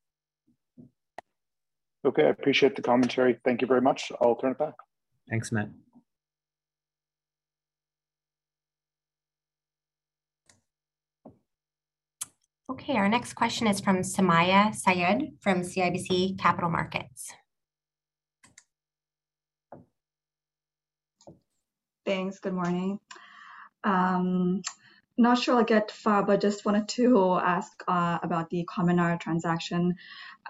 Okay, 2.05 2.25
I 2.25 2.29
appreciate 2.29 2.77
the 2.77 2.83
commentary. 2.83 3.39
Thank 3.45 3.63
you 3.63 3.67
very 3.67 3.81
much. 3.81 4.13
I'll 4.21 4.37
turn 4.37 4.53
it 4.53 4.59
back. 4.59 4.75
Thanks, 5.31 5.53
Matt. 5.53 5.71
Okay, 12.71 12.97
our 12.97 13.09
next 13.09 13.35
question 13.35 13.67
is 13.67 13.81
from 13.81 13.99
Sumayya 13.99 14.75
Syed 14.75 15.33
from 15.41 15.61
CIBC 15.61 16.39
Capital 16.39 16.71
Markets. 16.71 17.33
Thanks. 22.05 22.41
Good 22.41 22.55
morning. 22.55 22.99
Um, 23.85 24.63
not 25.17 25.39
sure 25.39 25.57
I'll 25.57 25.65
get 25.65 25.91
far, 25.93 26.25
but 26.25 26.41
just 26.41 26.65
wanted 26.65 26.89
to 26.89 27.39
ask 27.43 27.73
uh, 27.87 28.19
about 28.23 28.51
the 28.51 28.65
Cominar 28.65 29.21
transaction. 29.21 29.95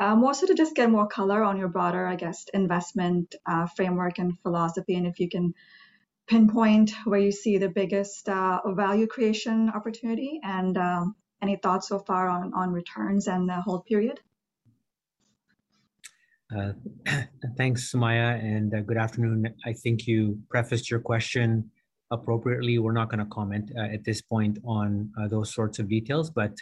Uh, 0.01 0.17
more 0.17 0.33
so 0.33 0.47
to 0.47 0.55
just 0.55 0.75
get 0.75 0.91
more 0.91 1.07
color 1.07 1.43
on 1.43 1.59
your 1.59 1.69
broader, 1.69 2.07
I 2.07 2.17
guess, 2.17 2.47
investment 2.55 3.35
uh, 3.45 3.67
framework 3.67 4.19
and 4.19 4.39
philosophy, 4.41 4.95
and 4.95 5.07
if 5.07 5.21
you 5.21 5.29
can 5.29 5.53
pinpoint 6.27 6.93
where 7.05 7.21
you 7.21 7.33
see 7.33 7.59
the 7.59 7.69
biggest 7.69 8.29
uh, 8.29 8.61
value 8.69 9.07
creation 9.07 9.69
opportunity, 9.69 10.41
and 10.43 10.79
um, 10.79 11.17
any 11.43 11.57
thoughts 11.57 11.89
so 11.89 11.99
far 11.99 12.29
on, 12.29 12.55
on 12.55 12.73
returns 12.73 13.27
and 13.27 13.49
the 13.49 13.61
hold 13.61 13.85
period. 13.85 14.21
Uh, 16.55 16.73
thanks, 17.57 17.93
Sumayya, 17.93 18.38
and 18.43 18.75
uh, 18.75 18.81
good 18.81 18.97
afternoon. 18.97 19.55
I 19.65 19.73
think 19.73 20.07
you 20.07 20.38
prefaced 20.51 20.91
your 20.91 21.01
question 21.01 21.71
appropriately. 22.11 22.79
We're 22.79 22.93
not 22.93 23.09
going 23.09 23.21
to 23.21 23.27
comment 23.27 23.73
uh, 23.77 23.83
at 23.83 24.05
this 24.05 24.21
point 24.21 24.59
on 24.65 25.11
uh, 25.19 25.29
those 25.29 25.55
sorts 25.55 25.79
of 25.79 25.88
details, 25.88 26.31
but 26.31 26.53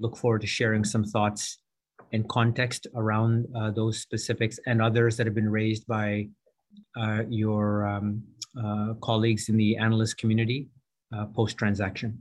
look 0.00 0.16
forward 0.16 0.40
to 0.40 0.46
sharing 0.46 0.84
some 0.84 1.04
thoughts 1.04 1.58
and 2.12 2.28
context 2.28 2.88
around 2.96 3.46
uh, 3.54 3.70
those 3.70 4.00
specifics 4.00 4.58
and 4.66 4.82
others 4.82 5.16
that 5.16 5.26
have 5.26 5.34
been 5.34 5.50
raised 5.50 5.86
by 5.86 6.28
your 7.28 7.86
um, 7.86 8.22
colleagues 9.00 9.48
in 9.48 9.56
the 9.56 9.76
analyst 9.76 10.16
community 10.18 10.68
post 11.34 11.56
transaction. 11.56 12.18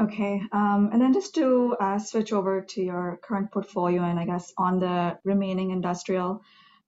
Okay. 0.00 0.42
Um, 0.52 0.90
and 0.92 1.00
then 1.00 1.12
just 1.12 1.34
to 1.34 1.76
uh, 1.78 1.98
switch 1.98 2.32
over 2.32 2.62
to 2.62 2.82
your 2.82 3.20
current 3.22 3.52
portfolio 3.52 4.02
and 4.02 4.18
I 4.18 4.24
guess 4.24 4.52
on 4.56 4.80
the 4.80 5.18
remaining 5.24 5.70
industrial, 5.70 6.42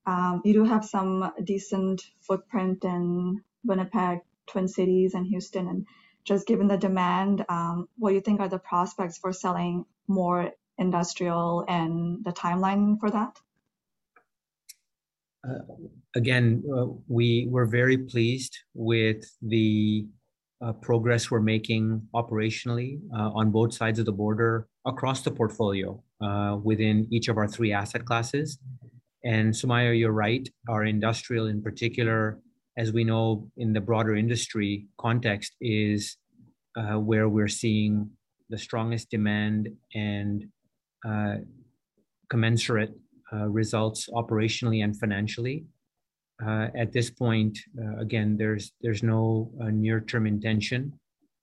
um, 0.06 0.42
you 0.44 0.52
do 0.52 0.64
have 0.64 0.84
some 0.84 1.32
decent 1.42 2.02
footprint 2.20 2.84
in 2.84 3.42
Winnipeg, 3.64 4.20
Twin 4.46 4.68
Cities, 4.68 5.14
and 5.14 5.26
Houston. 5.26 5.68
And 5.68 5.86
just 6.24 6.46
given 6.46 6.68
the 6.68 6.76
demand, 6.76 7.44
um, 7.48 7.88
what 7.96 8.10
do 8.10 8.14
you 8.14 8.20
think 8.20 8.40
are 8.40 8.48
the 8.48 8.58
prospects 8.58 9.18
for 9.18 9.32
selling 9.32 9.84
more 10.08 10.52
industrial 10.78 11.64
and 11.68 12.24
the 12.24 12.32
timeline 12.32 12.98
for 12.98 13.10
that? 13.10 13.38
Uh, 15.46 15.58
again, 16.14 16.62
uh, 16.74 16.86
we 17.06 17.46
were 17.50 17.66
very 17.66 17.98
pleased 17.98 18.58
with 18.72 19.24
the 19.42 20.06
uh, 20.64 20.72
progress 20.72 21.30
we're 21.30 21.40
making 21.40 22.00
operationally 22.14 22.98
uh, 23.14 23.30
on 23.34 23.50
both 23.50 23.74
sides 23.74 23.98
of 23.98 24.06
the 24.06 24.12
border 24.12 24.66
across 24.86 25.20
the 25.22 25.30
portfolio 25.30 26.02
uh, 26.22 26.56
within 26.62 27.06
each 27.10 27.28
of 27.28 27.36
our 27.36 27.46
three 27.46 27.72
asset 27.72 28.04
classes. 28.04 28.58
And 29.24 29.52
Sumayya, 29.52 29.98
you're 29.98 30.12
right. 30.12 30.48
Our 30.68 30.84
industrial, 30.84 31.46
in 31.46 31.62
particular, 31.62 32.38
as 32.78 32.92
we 32.92 33.04
know 33.04 33.50
in 33.56 33.72
the 33.72 33.80
broader 33.80 34.16
industry 34.16 34.86
context, 34.98 35.54
is 35.60 36.16
uh, 36.76 36.98
where 36.98 37.28
we're 37.28 37.48
seeing 37.48 38.10
the 38.48 38.58
strongest 38.58 39.10
demand 39.10 39.68
and 39.94 40.46
commensurate 42.30 42.94
results 43.32 44.08
operationally 44.14 44.82
and 44.82 44.98
financially. 44.98 45.66
Uh, 46.46 46.68
at 46.76 46.92
this 46.92 47.10
point, 47.10 47.58
uh, 47.78 47.96
again, 48.00 48.36
there's 48.36 48.72
there's 48.82 49.02
no 49.02 49.50
uh, 49.62 49.70
near-term 49.70 50.26
intention 50.26 50.92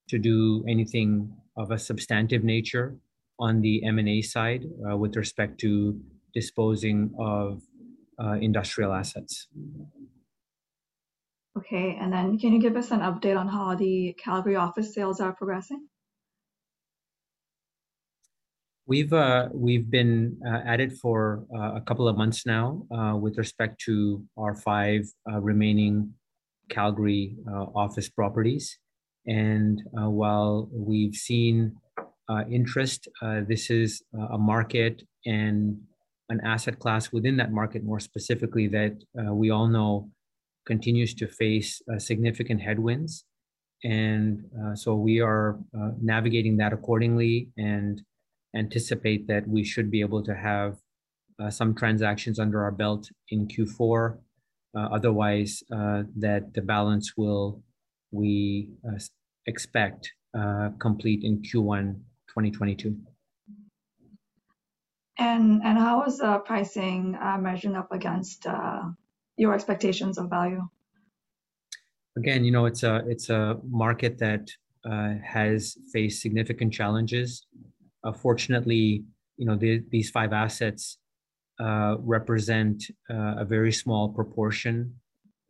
to 0.10 0.20
do 0.20 0.64
anything 0.68 1.34
of 1.58 1.72
a 1.72 1.80
substantive 1.80 2.44
nature 2.44 2.96
on 3.40 3.62
the 3.62 3.84
M&A 3.86 4.22
side 4.22 4.64
uh, 4.88 4.96
with 4.96 5.16
respect 5.16 5.60
to 5.60 6.00
disposing 6.34 7.12
of 7.20 7.62
uh, 8.24 8.34
industrial 8.34 8.94
assets. 8.94 9.48
Okay, 11.58 11.98
and 12.00 12.14
then 12.14 12.38
can 12.38 12.54
you 12.54 12.62
give 12.62 12.78
us 12.78 12.92
an 12.92 13.00
update 13.00 13.38
on 13.38 13.48
how 13.48 13.76
the 13.76 14.16
Calgary 14.24 14.56
office 14.56 14.94
sales 14.94 15.20
are 15.20 15.34
progressing? 15.34 15.88
We've 18.92 19.14
uh, 19.14 19.48
we've 19.54 19.90
been 19.90 20.38
uh, 20.46 20.60
at 20.66 20.82
it 20.82 20.92
for 20.92 21.46
uh, 21.56 21.76
a 21.76 21.82
couple 21.88 22.10
of 22.10 22.18
months 22.18 22.46
now 22.46 22.86
uh, 22.94 23.16
with 23.16 23.38
respect 23.38 23.80
to 23.86 24.22
our 24.36 24.54
five 24.54 25.04
uh, 25.32 25.40
remaining 25.40 26.14
Calgary 26.68 27.38
uh, 27.50 27.68
office 27.84 28.10
properties, 28.10 28.78
and 29.26 29.82
while 29.94 30.68
we've 30.74 31.16
seen 31.16 31.78
interest, 32.50 33.08
this 33.48 33.70
is 33.70 34.04
a 34.34 34.38
market 34.38 35.04
and 35.26 35.80
an 36.28 36.42
asset 36.44 36.78
class 36.78 37.14
within 37.14 37.38
that 37.38 37.54
market, 37.54 37.86
more 37.86 38.02
specifically, 38.02 38.68
that 38.68 38.96
we 39.42 39.52
all 39.52 39.70
know 39.70 40.10
continues 40.66 41.14
to 41.14 41.28
face 41.28 41.82
significant 41.98 42.60
headwinds, 42.62 43.24
and 43.86 44.44
so 44.76 44.96
we 44.96 45.22
are 45.22 45.60
navigating 46.02 46.58
that 46.58 46.74
accordingly 46.74 47.48
and 47.58 48.02
anticipate 48.56 49.28
that 49.28 49.48
we 49.48 49.64
should 49.64 49.90
be 49.90 50.02
able 50.02 50.24
to 50.24 50.36
have 50.36 50.78
uh, 51.42 51.50
some 51.50 51.74
transactions 51.74 52.40
under 52.40 52.64
our 52.64 52.72
belt 52.72 53.10
in 53.30 53.48
Q4. 53.48 54.18
Uh, 54.76 54.80
otherwise, 54.92 55.64
uh, 55.74 56.04
that 56.18 56.54
the 56.54 56.62
balance 56.62 57.18
will, 57.18 57.62
we 58.12 58.70
uh, 58.88 59.00
expect, 59.48 60.14
uh, 60.38 60.70
complete 60.80 61.24
in 61.24 61.42
Q1 61.42 61.96
2022. 62.30 62.96
And, 65.20 65.62
and 65.64 65.78
how 65.78 66.04
is 66.04 66.22
uh, 66.22 66.40
pricing 66.40 67.18
measuring 67.40 67.76
up 67.76 67.92
against 67.92 68.46
your 69.38 69.54
expectations 69.54 70.18
of 70.18 70.30
value? 70.30 70.68
Again, 72.18 72.44
you 72.44 72.52
know, 72.52 72.66
it's 72.66 72.84
a, 72.84 73.04
it's 73.08 73.30
a 73.30 73.58
market 73.68 74.18
that 74.20 74.50
has 75.24 75.78
faced 75.92 76.22
significant 76.22 76.74
challenges 76.74 77.46
uh, 78.04 78.12
fortunately, 78.12 79.04
you 79.38 79.46
know, 79.46 79.56
the, 79.56 79.84
these 79.90 80.10
five 80.10 80.34
assets 80.34 80.98
uh, 81.60 81.96
represent 82.00 82.84
uh, 83.10 83.36
a 83.38 83.46
very 83.46 83.72
small 83.72 84.10
proportion 84.10 84.94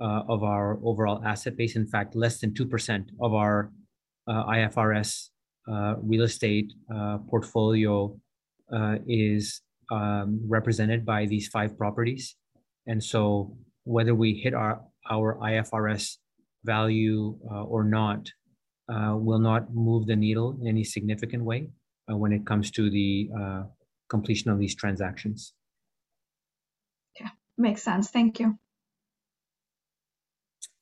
uh, 0.02 0.24
of 0.28 0.44
our 0.44 0.80
overall 0.84 1.22
asset 1.26 1.56
base. 1.56 1.76
In 1.76 1.88
fact, 1.88 2.16
less 2.16 2.40
than 2.40 2.52
2% 2.52 3.06
of 3.22 3.34
our 3.34 3.72
uh, 4.28 4.46
IFRS 4.46 5.30
real 6.02 6.24
estate 6.24 6.74
portfolio 7.30 8.14
is 9.08 9.62
um, 9.92 10.40
represented 10.48 11.06
by 11.06 11.26
these 11.26 11.48
five 11.48 11.78
properties. 11.78 12.36
And 12.88 13.04
so 13.04 13.56
whether 13.84 14.16
we 14.16 14.34
hit 14.34 14.54
our, 14.54 14.82
our 15.10 15.38
IFRS 15.38 16.18
value 16.64 17.38
uh, 17.52 17.64
or 17.64 17.84
not 17.84 18.30
uh, 18.90 19.16
will 19.16 19.40
not 19.40 19.74
move 19.74 20.08
the 20.08 20.16
needle 20.16 20.58
in 20.62 20.68
any 20.68 20.84
significant 20.84 21.44
way 21.44 21.68
uh, 22.12 22.18
when 22.18 22.32
it 22.32 22.46
comes 22.46 22.72
to 22.72 22.90
the 22.90 23.30
uh, 23.40 23.64
completion 24.10 24.52
of 24.52 24.60
these 24.60 24.76
transactions. 24.76 25.54
Yeah, 27.20 27.30
makes 27.58 27.84
sense. 27.84 28.10
Thank 28.10 28.40
you. 28.40 28.58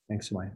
Thanks, 0.07 0.31
Maya. 0.31 0.49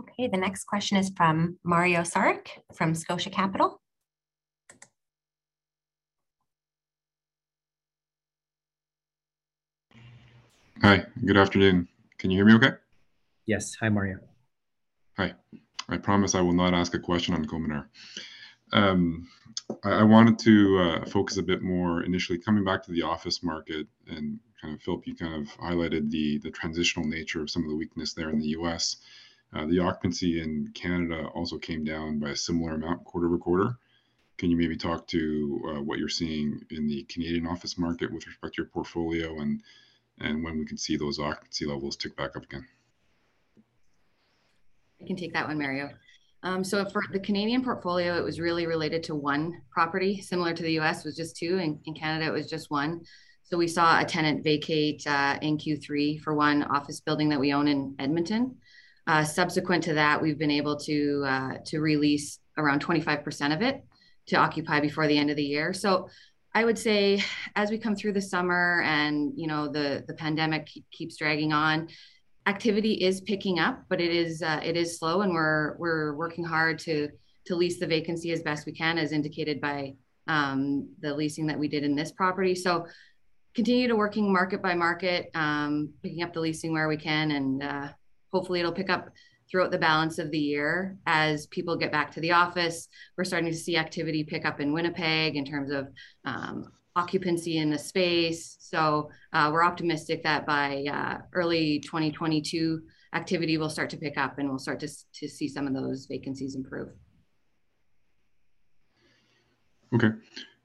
Okay, 0.00 0.28
the 0.28 0.36
next 0.36 0.64
question 0.64 0.98
is 0.98 1.10
from 1.16 1.58
Mario 1.64 2.00
Saric 2.00 2.48
from 2.74 2.94
Scotia 2.94 3.30
Capital. 3.30 3.80
Hi, 10.82 11.06
good 11.24 11.38
afternoon. 11.38 11.88
Can 12.18 12.30
you 12.30 12.38
hear 12.38 12.44
me 12.44 12.54
okay? 12.54 12.76
Yes. 13.46 13.76
Hi, 13.80 13.88
Mario. 13.88 14.18
Hi. 15.18 15.32
I 15.88 15.96
promise 15.96 16.34
I 16.34 16.42
will 16.42 16.52
not 16.52 16.74
ask 16.74 16.92
a 16.92 16.98
question 16.98 17.32
on 17.32 17.46
Cominar. 17.46 17.86
Um, 18.72 19.26
I, 19.82 20.00
I, 20.00 20.02
wanted 20.02 20.38
to 20.40 20.78
uh, 20.78 21.04
focus 21.06 21.38
a 21.38 21.42
bit 21.42 21.62
more 21.62 22.02
initially 22.02 22.38
coming 22.38 22.64
back 22.64 22.82
to 22.82 22.92
the 22.92 23.00
office 23.00 23.42
market 23.42 23.86
and 24.08 24.38
kind 24.60 24.74
of 24.74 24.82
Philip, 24.82 25.06
you 25.06 25.16
kind 25.16 25.34
of 25.34 25.48
highlighted 25.56 26.10
the 26.10 26.36
the 26.38 26.50
transitional 26.50 27.06
nature 27.06 27.40
of 27.40 27.48
some 27.48 27.62
of 27.62 27.70
the 27.70 27.76
weakness 27.76 28.12
there 28.12 28.28
in 28.28 28.40
the 28.40 28.48
U.S. 28.58 28.96
Uh, 29.54 29.64
the 29.64 29.78
occupancy 29.78 30.42
in 30.42 30.70
Canada 30.74 31.28
also 31.28 31.56
came 31.56 31.82
down 31.82 32.18
by 32.18 32.30
a 32.30 32.36
similar 32.36 32.74
amount 32.74 33.04
quarter 33.04 33.28
over 33.28 33.38
quarter. 33.38 33.78
Can 34.36 34.50
you 34.50 34.56
maybe 34.58 34.76
talk 34.76 35.06
to 35.08 35.62
uh, 35.68 35.82
what 35.82 35.98
you're 35.98 36.10
seeing 36.10 36.60
in 36.68 36.88
the 36.88 37.04
Canadian 37.04 37.46
office 37.46 37.78
market 37.78 38.12
with 38.12 38.26
respect 38.26 38.56
to 38.56 38.62
your 38.62 38.70
portfolio 38.70 39.40
and 39.40 39.62
and 40.20 40.44
when 40.44 40.58
we 40.58 40.66
can 40.66 40.76
see 40.76 40.96
those 40.98 41.18
occupancy 41.18 41.64
levels 41.64 41.96
tick 41.96 42.14
back 42.16 42.36
up 42.36 42.44
again. 42.44 42.66
I 45.00 45.06
can 45.06 45.16
take 45.16 45.32
that 45.34 45.46
one, 45.46 45.58
Mario. 45.58 45.90
Um, 46.42 46.62
so 46.62 46.84
for 46.84 47.02
the 47.12 47.18
Canadian 47.18 47.64
portfolio, 47.64 48.16
it 48.16 48.24
was 48.24 48.40
really 48.40 48.66
related 48.66 49.02
to 49.04 49.14
one 49.14 49.62
property, 49.70 50.20
similar 50.20 50.54
to 50.54 50.62
the 50.62 50.78
US 50.78 51.04
was 51.04 51.16
just 51.16 51.36
two. 51.36 51.58
In, 51.58 51.80
in 51.86 51.94
Canada, 51.94 52.26
it 52.26 52.32
was 52.32 52.48
just 52.48 52.70
one. 52.70 53.02
So 53.42 53.56
we 53.56 53.68
saw 53.68 54.00
a 54.00 54.04
tenant 54.04 54.42
vacate 54.42 55.06
uh, 55.06 55.38
in 55.40 55.58
Q3 55.58 56.20
for 56.20 56.34
one 56.34 56.62
office 56.64 57.00
building 57.00 57.28
that 57.30 57.40
we 57.40 57.52
own 57.52 57.68
in 57.68 57.94
Edmonton. 57.98 58.56
Uh, 59.06 59.22
subsequent 59.24 59.84
to 59.84 59.94
that, 59.94 60.20
we've 60.20 60.38
been 60.38 60.50
able 60.50 60.76
to 60.80 61.24
uh, 61.26 61.54
to 61.66 61.80
release 61.80 62.40
around 62.58 62.84
25% 62.84 63.54
of 63.54 63.62
it 63.62 63.84
to 64.26 64.36
occupy 64.36 64.80
before 64.80 65.06
the 65.06 65.16
end 65.16 65.30
of 65.30 65.36
the 65.36 65.44
year. 65.44 65.72
So 65.72 66.08
I 66.54 66.64
would 66.64 66.78
say 66.78 67.22
as 67.54 67.70
we 67.70 67.78
come 67.78 67.94
through 67.94 68.14
the 68.14 68.22
summer 68.22 68.82
and 68.84 69.32
you 69.36 69.46
know 69.46 69.68
the 69.68 70.04
the 70.08 70.14
pandemic 70.14 70.68
keeps 70.90 71.16
dragging 71.16 71.52
on, 71.52 71.88
activity 72.46 72.92
is 72.92 73.20
picking 73.20 73.58
up, 73.58 73.82
but 73.88 74.00
it 74.00 74.12
is 74.12 74.42
uh, 74.42 74.60
it 74.62 74.76
is 74.76 74.98
slow, 74.98 75.22
and 75.22 75.32
we're 75.32 75.76
we're 75.78 76.14
working 76.14 76.44
hard 76.44 76.78
to 76.80 77.08
to 77.46 77.54
lease 77.54 77.78
the 77.78 77.86
vacancy 77.86 78.32
as 78.32 78.42
best 78.42 78.66
we 78.66 78.72
can, 78.72 78.98
as 78.98 79.12
indicated 79.12 79.60
by 79.60 79.94
um, 80.28 80.88
the 81.00 81.14
leasing 81.14 81.46
that 81.46 81.58
we 81.58 81.68
did 81.68 81.84
in 81.84 81.94
this 81.94 82.12
property. 82.12 82.54
So 82.54 82.86
continue 83.54 83.88
to 83.88 83.96
working 83.96 84.32
market 84.32 84.62
by 84.62 84.74
market, 84.74 85.30
um, 85.34 85.92
picking 86.02 86.22
up 86.22 86.32
the 86.32 86.40
leasing 86.40 86.72
where 86.72 86.88
we 86.88 86.96
can, 86.96 87.32
and 87.32 87.62
uh, 87.62 87.88
hopefully 88.32 88.60
it'll 88.60 88.72
pick 88.72 88.90
up 88.90 89.10
throughout 89.50 89.70
the 89.70 89.78
balance 89.78 90.18
of 90.18 90.30
the 90.30 90.38
year 90.38 90.96
as 91.06 91.46
people 91.46 91.76
get 91.76 91.92
back 91.92 92.10
to 92.12 92.20
the 92.20 92.32
office. 92.32 92.88
We're 93.16 93.24
starting 93.24 93.50
to 93.50 93.56
see 93.56 93.76
activity 93.76 94.24
pick 94.24 94.44
up 94.44 94.60
in 94.60 94.72
Winnipeg 94.72 95.36
in 95.36 95.44
terms 95.44 95.70
of 95.70 95.88
um, 96.24 96.64
occupancy 96.96 97.58
in 97.58 97.70
the 97.70 97.78
space. 97.78 98.56
So 98.58 99.10
uh, 99.32 99.50
we're 99.52 99.62
optimistic 99.62 100.22
that 100.24 100.46
by 100.46 100.84
uh, 100.90 101.18
early 101.34 101.78
2022, 101.80 102.82
activity 103.14 103.58
will 103.58 103.70
start 103.70 103.90
to 103.90 103.96
pick 103.96 104.18
up 104.18 104.38
and 104.38 104.48
we'll 104.48 104.58
start 104.58 104.80
to, 104.80 104.88
to 105.14 105.28
see 105.28 105.46
some 105.46 105.66
of 105.66 105.74
those 105.74 106.06
vacancies 106.06 106.56
improve. 106.56 106.88
Okay. 109.94 110.10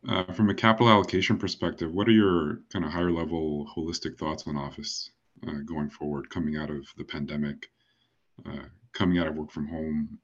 Uh, 0.10 0.24
from 0.34 0.50
a 0.50 0.54
capital 0.54 0.90
allocation 0.90 1.38
perspective, 1.38 1.94
what 1.94 2.08
are 2.08 2.12
your 2.12 2.62
kind 2.74 2.84
of 2.84 2.92
higher 2.92 3.12
level 3.12 3.70
holistic 3.78 4.18
thoughts 4.18 4.48
on 4.48 4.58
office 4.58 5.12
uh, 5.48 5.60
going 5.66 5.90
forward 5.90 6.30
coming 6.30 6.58
out 6.58 6.72
of 6.72 6.88
the 6.98 7.04
pandemic? 7.04 7.70
Uh, 8.46 8.64
coming 8.94 9.20
out 9.20 9.28
of 9.28 9.36
work 9.36 9.52
from 9.52 9.68
home, 9.68 10.18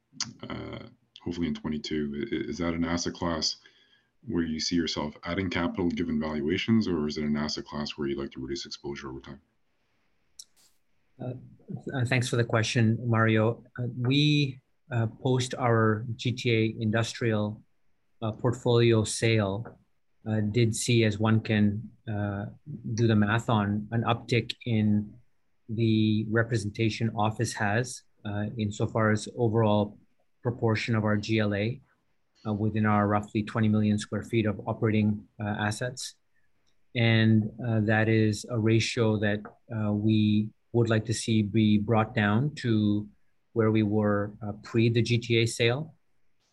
uh, 0.49 0.79
hopefully 1.23 1.47
in 1.47 1.53
22. 1.53 2.25
Is 2.31 2.57
that 2.57 2.73
an 2.73 2.83
asset 2.83 3.13
class 3.13 3.57
where 4.25 4.43
you 4.43 4.59
see 4.59 4.75
yourself 4.75 5.15
adding 5.23 5.49
capital 5.49 5.89
given 5.89 6.19
valuations, 6.19 6.87
or 6.87 7.07
is 7.07 7.17
it 7.17 7.23
an 7.23 7.37
asset 7.37 7.65
class 7.65 7.91
where 7.91 8.07
you'd 8.07 8.17
like 8.17 8.31
to 8.31 8.41
reduce 8.41 8.65
exposure 8.65 9.09
over 9.09 9.19
time? 9.19 9.41
Uh, 11.21 12.05
thanks 12.05 12.27
for 12.27 12.35
the 12.35 12.43
question, 12.43 12.97
Mario. 13.03 13.63
Uh, 13.79 13.87
we 13.97 14.59
uh, 14.91 15.07
post 15.21 15.53
our 15.57 16.05
GTA 16.15 16.79
industrial 16.79 17.61
uh, 18.21 18.31
portfolio 18.31 19.03
sale 19.03 19.65
did 20.51 20.75
see, 20.75 21.05
as 21.05 21.17
one 21.17 21.39
can 21.39 21.81
do 22.95 23.07
the 23.07 23.15
math 23.15 23.49
on, 23.49 23.87
an 23.91 24.03
uptick 24.03 24.51
in 24.65 25.09
the 25.69 26.25
representation 26.29 27.09
office 27.15 27.53
has 27.53 28.03
uh, 28.25 28.45
insofar 28.57 29.11
as 29.11 29.27
overall 29.37 29.97
proportion 30.43 30.95
of 30.95 31.03
our 31.03 31.17
GLA 31.17 31.65
uh, 31.65 31.73
within 32.53 32.85
our 32.85 33.07
roughly 33.07 33.43
20 33.43 33.67
million 33.67 33.97
square 33.97 34.23
feet 34.23 34.45
of 34.45 34.59
operating 34.67 35.23
uh, 35.41 35.55
assets. 35.59 36.15
And 36.95 37.51
that 37.59 38.09
is 38.09 38.45
a 38.49 38.57
ratio 38.57 39.17
that 39.19 39.41
we 39.91 40.49
would 40.73 40.89
like 40.89 41.05
to 41.05 41.13
see 41.13 41.43
be 41.43 41.77
brought 41.77 42.15
down 42.15 42.55
to 42.55 43.07
where 43.53 43.71
we 43.71 43.83
were 43.83 44.31
pre 44.63 44.89
the 44.89 45.03
GTA 45.03 45.47
sale, 45.47 45.93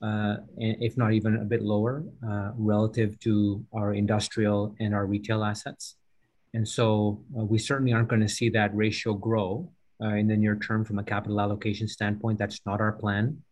uh, 0.02 0.36
if 0.58 0.96
not 0.96 1.12
even 1.12 1.36
a 1.36 1.44
bit 1.44 1.62
lower, 1.62 2.04
uh, 2.28 2.50
relative 2.56 3.18
to 3.20 3.64
our 3.72 3.94
industrial 3.94 4.74
and 4.80 4.94
our 4.94 5.06
retail 5.06 5.42
assets. 5.42 5.96
And 6.52 6.66
so 6.66 7.22
uh, 7.38 7.44
we 7.44 7.58
certainly 7.58 7.92
aren't 7.92 8.08
going 8.08 8.20
to 8.20 8.28
see 8.28 8.48
that 8.50 8.74
ratio 8.74 9.14
grow 9.14 9.70
uh, 10.02 10.14
in 10.14 10.28
the 10.28 10.36
near 10.36 10.56
term 10.56 10.84
from 10.84 10.98
a 10.98 11.04
capital 11.04 11.40
allocation 11.40 11.88
standpoint. 11.88 12.38
That's 12.38 12.60
not 12.66 12.80
our 12.80 12.92
plan. 12.92 13.42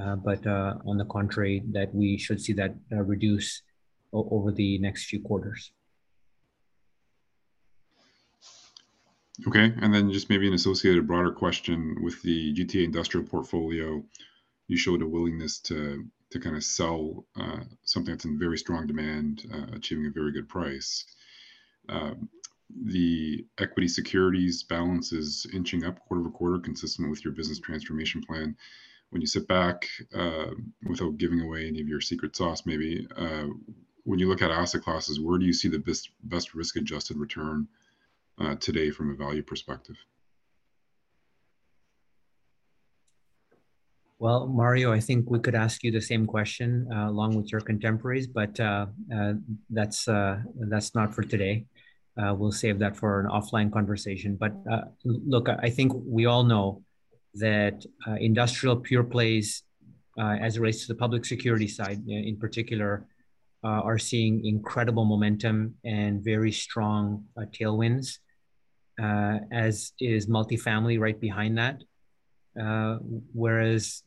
Uh, 0.00 0.16
but 0.16 0.46
uh, 0.46 0.74
on 0.86 0.96
the 0.96 1.04
contrary, 1.04 1.62
that 1.72 1.94
we 1.94 2.16
should 2.18 2.40
see 2.40 2.52
that 2.54 2.74
uh, 2.90 2.96
reduce 2.96 3.62
over 4.12 4.52
the 4.52 4.78
next 4.78 5.06
few 5.06 5.20
quarters. 5.20 5.72
Okay, 9.46 9.72
and 9.80 9.92
then 9.94 10.12
just 10.12 10.28
maybe 10.28 10.46
an 10.46 10.54
associated 10.54 11.06
broader 11.06 11.32
question 11.32 11.96
with 12.02 12.20
the 12.22 12.54
GTA 12.54 12.84
industrial 12.84 13.26
portfolio. 13.26 14.02
You 14.68 14.76
showed 14.76 15.02
a 15.02 15.06
willingness 15.06 15.58
to 15.60 16.04
to 16.30 16.40
kind 16.40 16.56
of 16.56 16.64
sell 16.64 17.26
uh, 17.38 17.60
something 17.84 18.14
that's 18.14 18.24
in 18.24 18.38
very 18.38 18.56
strong 18.56 18.86
demand, 18.86 19.46
uh, 19.52 19.76
achieving 19.76 20.06
a 20.06 20.10
very 20.10 20.32
good 20.32 20.48
price. 20.48 21.04
Um, 21.88 22.28
the 22.84 23.44
equity 23.58 23.88
securities 23.88 24.62
balance 24.62 25.12
is 25.12 25.46
inching 25.52 25.84
up 25.84 26.00
quarter 26.00 26.22
over 26.22 26.30
quarter, 26.30 26.58
consistent 26.58 27.10
with 27.10 27.22
your 27.22 27.34
business 27.34 27.58
transformation 27.58 28.22
plan. 28.22 28.56
When 29.12 29.20
you 29.20 29.26
sit 29.26 29.46
back, 29.46 29.86
uh, 30.14 30.52
without 30.88 31.18
giving 31.18 31.42
away 31.42 31.68
any 31.68 31.82
of 31.82 31.86
your 31.86 32.00
secret 32.00 32.34
sauce, 32.34 32.64
maybe 32.64 33.06
uh, 33.14 33.44
when 34.04 34.18
you 34.18 34.26
look 34.26 34.40
at 34.40 34.50
asset 34.50 34.82
classes, 34.82 35.20
where 35.20 35.38
do 35.38 35.44
you 35.44 35.52
see 35.52 35.68
the 35.68 35.78
best 35.78 36.08
best 36.24 36.54
risk 36.54 36.76
adjusted 36.76 37.18
return 37.18 37.68
uh, 38.38 38.54
today 38.54 38.90
from 38.90 39.10
a 39.10 39.14
value 39.14 39.42
perspective? 39.42 39.96
Well, 44.18 44.46
Mario, 44.46 44.94
I 44.94 45.00
think 45.00 45.28
we 45.28 45.40
could 45.40 45.54
ask 45.54 45.84
you 45.84 45.90
the 45.92 46.00
same 46.00 46.24
question 46.26 46.88
uh, 46.90 47.10
along 47.10 47.34
with 47.34 47.52
your 47.52 47.60
contemporaries, 47.60 48.28
but 48.28 48.58
uh, 48.58 48.86
uh, 49.14 49.34
that's 49.68 50.08
uh, 50.08 50.38
that's 50.70 50.94
not 50.94 51.14
for 51.14 51.22
today. 51.22 51.66
Uh, 52.16 52.32
we'll 52.34 52.52
save 52.52 52.78
that 52.78 52.96
for 52.96 53.20
an 53.20 53.26
offline 53.26 53.70
conversation. 53.70 54.36
But 54.36 54.54
uh, 54.70 54.84
look, 55.04 55.50
I 55.50 55.68
think 55.68 55.92
we 55.94 56.24
all 56.24 56.44
know 56.44 56.82
that 57.34 57.84
uh, 58.06 58.14
industrial 58.14 58.76
pure 58.76 59.04
plays, 59.04 59.62
uh, 60.18 60.36
as 60.40 60.56
it 60.56 60.60
relates 60.60 60.82
to 60.82 60.92
the 60.92 60.98
public 60.98 61.24
security 61.24 61.68
side 61.68 62.00
uh, 62.08 62.12
in 62.12 62.36
particular, 62.36 63.06
uh, 63.64 63.68
are 63.68 63.98
seeing 63.98 64.44
incredible 64.44 65.04
momentum 65.04 65.74
and 65.84 66.22
very 66.24 66.50
strong 66.50 67.24
tailwinds, 67.52 68.18
as 68.98 69.92
is 70.00 70.26
multifamily 70.26 70.98
right 70.98 71.20
behind 71.20 71.56
that. 71.58 71.82
whereas 73.32 74.02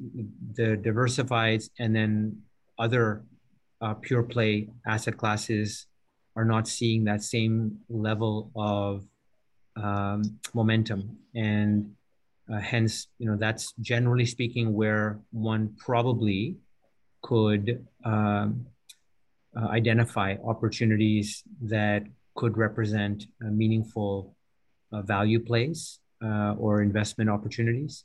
the 0.54 0.78
diversifieds 0.78 1.70
and 1.80 1.96
then 1.96 2.38
other 2.78 3.24
pure 4.02 4.24
play 4.24 4.68
asset 4.86 5.16
classes 5.16 5.88
are 6.36 6.46
not 6.46 6.68
seeing 6.68 7.06
that 7.06 7.24
same 7.24 7.78
level 7.90 8.52
of 8.56 9.06
um, 9.82 10.40
momentum. 10.54 11.18
And 11.34 11.96
Uh, 12.52 12.60
hence, 12.60 13.08
you 13.18 13.28
know, 13.28 13.36
that's 13.36 13.74
generally 13.82 14.26
speaking 14.26 14.74
where 14.74 15.20
one 15.32 15.76
probably 15.80 16.56
could 17.24 17.86
um, 18.04 18.68
uh, 19.58 19.68
identify 19.70 20.36
opportunities 20.46 21.44
that 21.62 22.04
could 22.36 22.56
represent 22.58 23.26
meaningful 23.40 24.36
uh, 24.92 25.02
value 25.02 25.40
plays 25.40 26.00
uh, 26.24 26.54
or 26.60 26.82
investment 26.82 27.30
opportunities. 27.30 28.04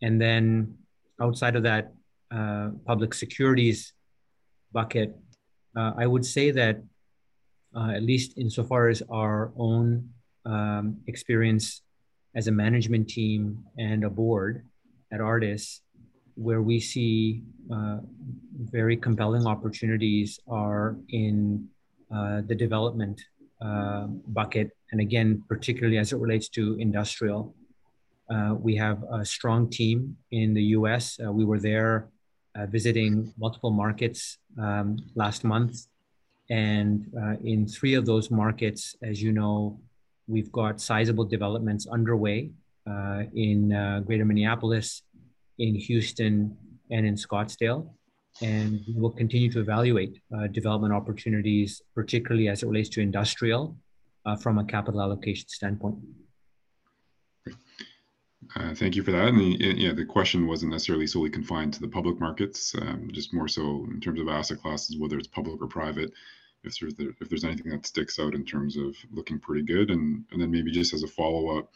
And 0.00 0.20
then 0.20 0.78
outside 1.20 1.54
of 1.56 1.62
that 1.64 1.92
uh, 2.30 2.70
public 2.86 3.12
securities 3.12 3.92
bucket, 4.72 5.14
I 5.76 6.06
would 6.06 6.26
say 6.26 6.50
that 6.50 6.82
at 7.76 8.02
least 8.02 8.36
insofar 8.36 8.88
as 8.88 9.00
our 9.10 9.52
own 9.56 10.10
um, 10.44 10.96
experience 11.06 11.82
as 12.34 12.46
a 12.46 12.52
management 12.52 13.08
team 13.08 13.64
and 13.78 14.04
a 14.04 14.10
board 14.10 14.64
at 15.12 15.20
Artis, 15.20 15.80
where 16.34 16.62
we 16.62 16.78
see 16.78 17.42
uh, 17.72 17.98
very 18.60 18.96
compelling 18.96 19.46
opportunities 19.46 20.38
are 20.48 20.96
in 21.08 21.68
uh, 22.14 22.42
the 22.46 22.54
development 22.54 23.20
uh, 23.60 24.06
bucket. 24.28 24.70
And 24.92 25.00
again, 25.00 25.42
particularly 25.48 25.98
as 25.98 26.12
it 26.12 26.16
relates 26.16 26.48
to 26.50 26.76
industrial, 26.78 27.54
uh, 28.30 28.54
we 28.58 28.76
have 28.76 29.02
a 29.10 29.24
strong 29.24 29.68
team 29.68 30.16
in 30.30 30.54
the 30.54 30.62
US. 30.78 31.18
Uh, 31.22 31.32
we 31.32 31.44
were 31.44 31.58
there 31.58 32.08
uh, 32.54 32.66
visiting 32.66 33.32
multiple 33.36 33.70
markets 33.70 34.38
um, 34.58 34.96
last 35.14 35.44
month. 35.44 35.86
And 36.50 37.12
in 37.44 37.66
three 37.66 37.92
of 37.92 38.06
those 38.06 38.30
markets, 38.30 38.96
as 39.02 39.22
you 39.22 39.32
know, 39.32 39.78
we've 40.28 40.52
got 40.52 40.80
sizable 40.80 41.24
developments 41.24 41.86
underway 41.86 42.50
in 43.34 44.02
Greater 44.06 44.24
Minneapolis, 44.24 45.02
in 45.58 45.74
Houston, 45.74 46.56
and 46.90 47.06
in 47.06 47.14
Scottsdale. 47.14 47.90
And 48.40 48.80
we 48.86 48.94
will 49.00 49.10
continue 49.10 49.50
to 49.50 49.60
evaluate 49.60 50.20
uh, 50.36 50.46
development 50.46 50.94
opportunities, 50.94 51.82
particularly 51.94 52.48
as 52.48 52.62
it 52.62 52.66
relates 52.66 52.88
to 52.90 53.00
industrial, 53.00 53.76
uh, 54.26 54.36
from 54.36 54.58
a 54.58 54.64
capital 54.64 55.00
allocation 55.00 55.48
standpoint. 55.48 55.96
Uh, 58.54 58.74
thank 58.74 58.94
you 58.94 59.02
for 59.02 59.10
that. 59.10 59.28
And 59.28 59.40
the, 59.40 59.74
yeah, 59.76 59.92
the 59.92 60.04
question 60.04 60.46
wasn't 60.46 60.70
necessarily 60.70 61.06
solely 61.06 61.30
confined 61.30 61.74
to 61.74 61.80
the 61.80 61.88
public 61.88 62.20
markets, 62.20 62.74
um, 62.80 63.10
just 63.12 63.34
more 63.34 63.48
so 63.48 63.86
in 63.90 64.00
terms 64.00 64.20
of 64.20 64.28
asset 64.28 64.62
classes, 64.62 64.96
whether 64.98 65.18
it's 65.18 65.26
public 65.26 65.60
or 65.60 65.66
private. 65.66 66.12
If 66.64 66.78
there's 66.78 66.94
the, 66.94 67.14
if 67.20 67.28
there's 67.28 67.44
anything 67.44 67.70
that 67.70 67.86
sticks 67.86 68.18
out 68.18 68.34
in 68.34 68.44
terms 68.44 68.76
of 68.76 68.96
looking 69.12 69.38
pretty 69.38 69.62
good, 69.62 69.90
and 69.90 70.24
and 70.32 70.40
then 70.40 70.50
maybe 70.50 70.70
just 70.70 70.92
as 70.92 71.02
a 71.02 71.08
follow 71.08 71.58
up, 71.58 71.72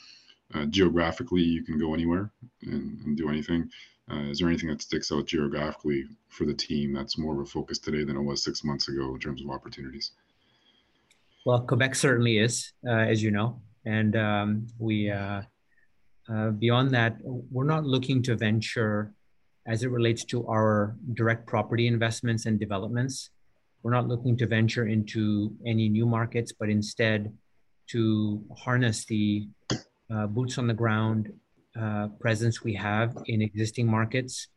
uh, 0.54 0.66
geographically 0.66 1.42
you 1.42 1.62
can 1.62 1.78
go 1.78 1.94
anywhere 1.94 2.30
and, 2.62 3.00
and 3.04 3.16
do 3.16 3.28
anything. 3.28 3.70
Uh, 4.10 4.30
is 4.30 4.40
there 4.40 4.48
anything 4.48 4.68
that 4.68 4.82
sticks 4.82 5.12
out 5.12 5.26
geographically 5.26 6.04
for 6.28 6.44
the 6.44 6.54
team 6.54 6.92
that's 6.92 7.16
more 7.16 7.34
of 7.34 7.40
a 7.40 7.46
focus 7.46 7.78
today 7.78 8.04
than 8.04 8.16
it 8.16 8.22
was 8.22 8.42
six 8.42 8.64
months 8.64 8.88
ago 8.88 9.14
in 9.14 9.20
terms 9.20 9.40
of 9.40 9.48
opportunities? 9.48 10.12
Well, 11.46 11.60
Quebec 11.60 11.94
certainly 11.94 12.38
is, 12.38 12.72
uh, 12.86 12.90
as 12.90 13.22
you 13.22 13.30
know, 13.30 13.62
and 13.84 14.16
um, 14.16 14.66
we 14.78 15.10
uh, 15.10 15.42
uh, 16.32 16.50
beyond 16.50 16.92
that, 16.92 17.16
we're 17.22 17.64
not 17.64 17.84
looking 17.84 18.22
to 18.24 18.36
venture 18.36 19.12
as 19.66 19.82
it 19.82 19.90
relates 19.90 20.24
to 20.24 20.46
our 20.46 20.96
direct 21.14 21.46
property 21.46 21.86
investments 21.86 22.46
and 22.46 22.58
developments. 22.58 23.30
We're 23.82 23.92
not 23.92 24.08
looking 24.08 24.36
to 24.38 24.46
venture 24.46 24.86
into 24.86 25.54
any 25.66 25.88
new 25.88 26.06
markets, 26.06 26.52
but 26.52 26.68
instead 26.68 27.32
to 27.88 28.44
harness 28.56 29.04
the 29.04 29.48
uh, 30.12 30.26
boots 30.26 30.58
on 30.58 30.66
the 30.66 30.74
ground 30.74 31.32
uh, 31.78 32.08
presence 32.20 32.62
we 32.62 32.74
have 32.74 33.16
in 33.26 33.42
existing 33.42 33.86
markets. 33.86 34.48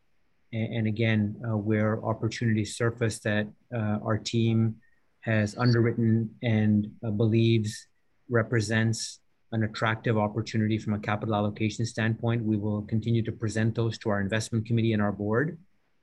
And, 0.52 0.74
and 0.74 0.86
again, 0.86 1.36
uh, 1.44 1.56
where 1.56 2.04
opportunities 2.04 2.76
surface 2.76 3.18
that 3.20 3.46
uh, 3.74 3.98
our 4.04 4.18
team 4.18 4.76
has 5.20 5.56
underwritten 5.58 6.30
and 6.42 6.88
uh, 7.04 7.10
believes 7.10 7.88
represents 8.28 9.20
an 9.52 9.64
attractive 9.64 10.18
opportunity 10.18 10.78
from 10.78 10.94
a 10.94 10.98
capital 10.98 11.34
allocation 11.34 11.86
standpoint, 11.86 12.44
we 12.44 12.56
will 12.56 12.82
continue 12.82 13.22
to 13.22 13.32
present 13.32 13.74
those 13.74 13.96
to 13.98 14.10
our 14.10 14.20
investment 14.20 14.66
committee 14.66 14.92
and 14.92 15.02
our 15.02 15.12
board 15.12 15.58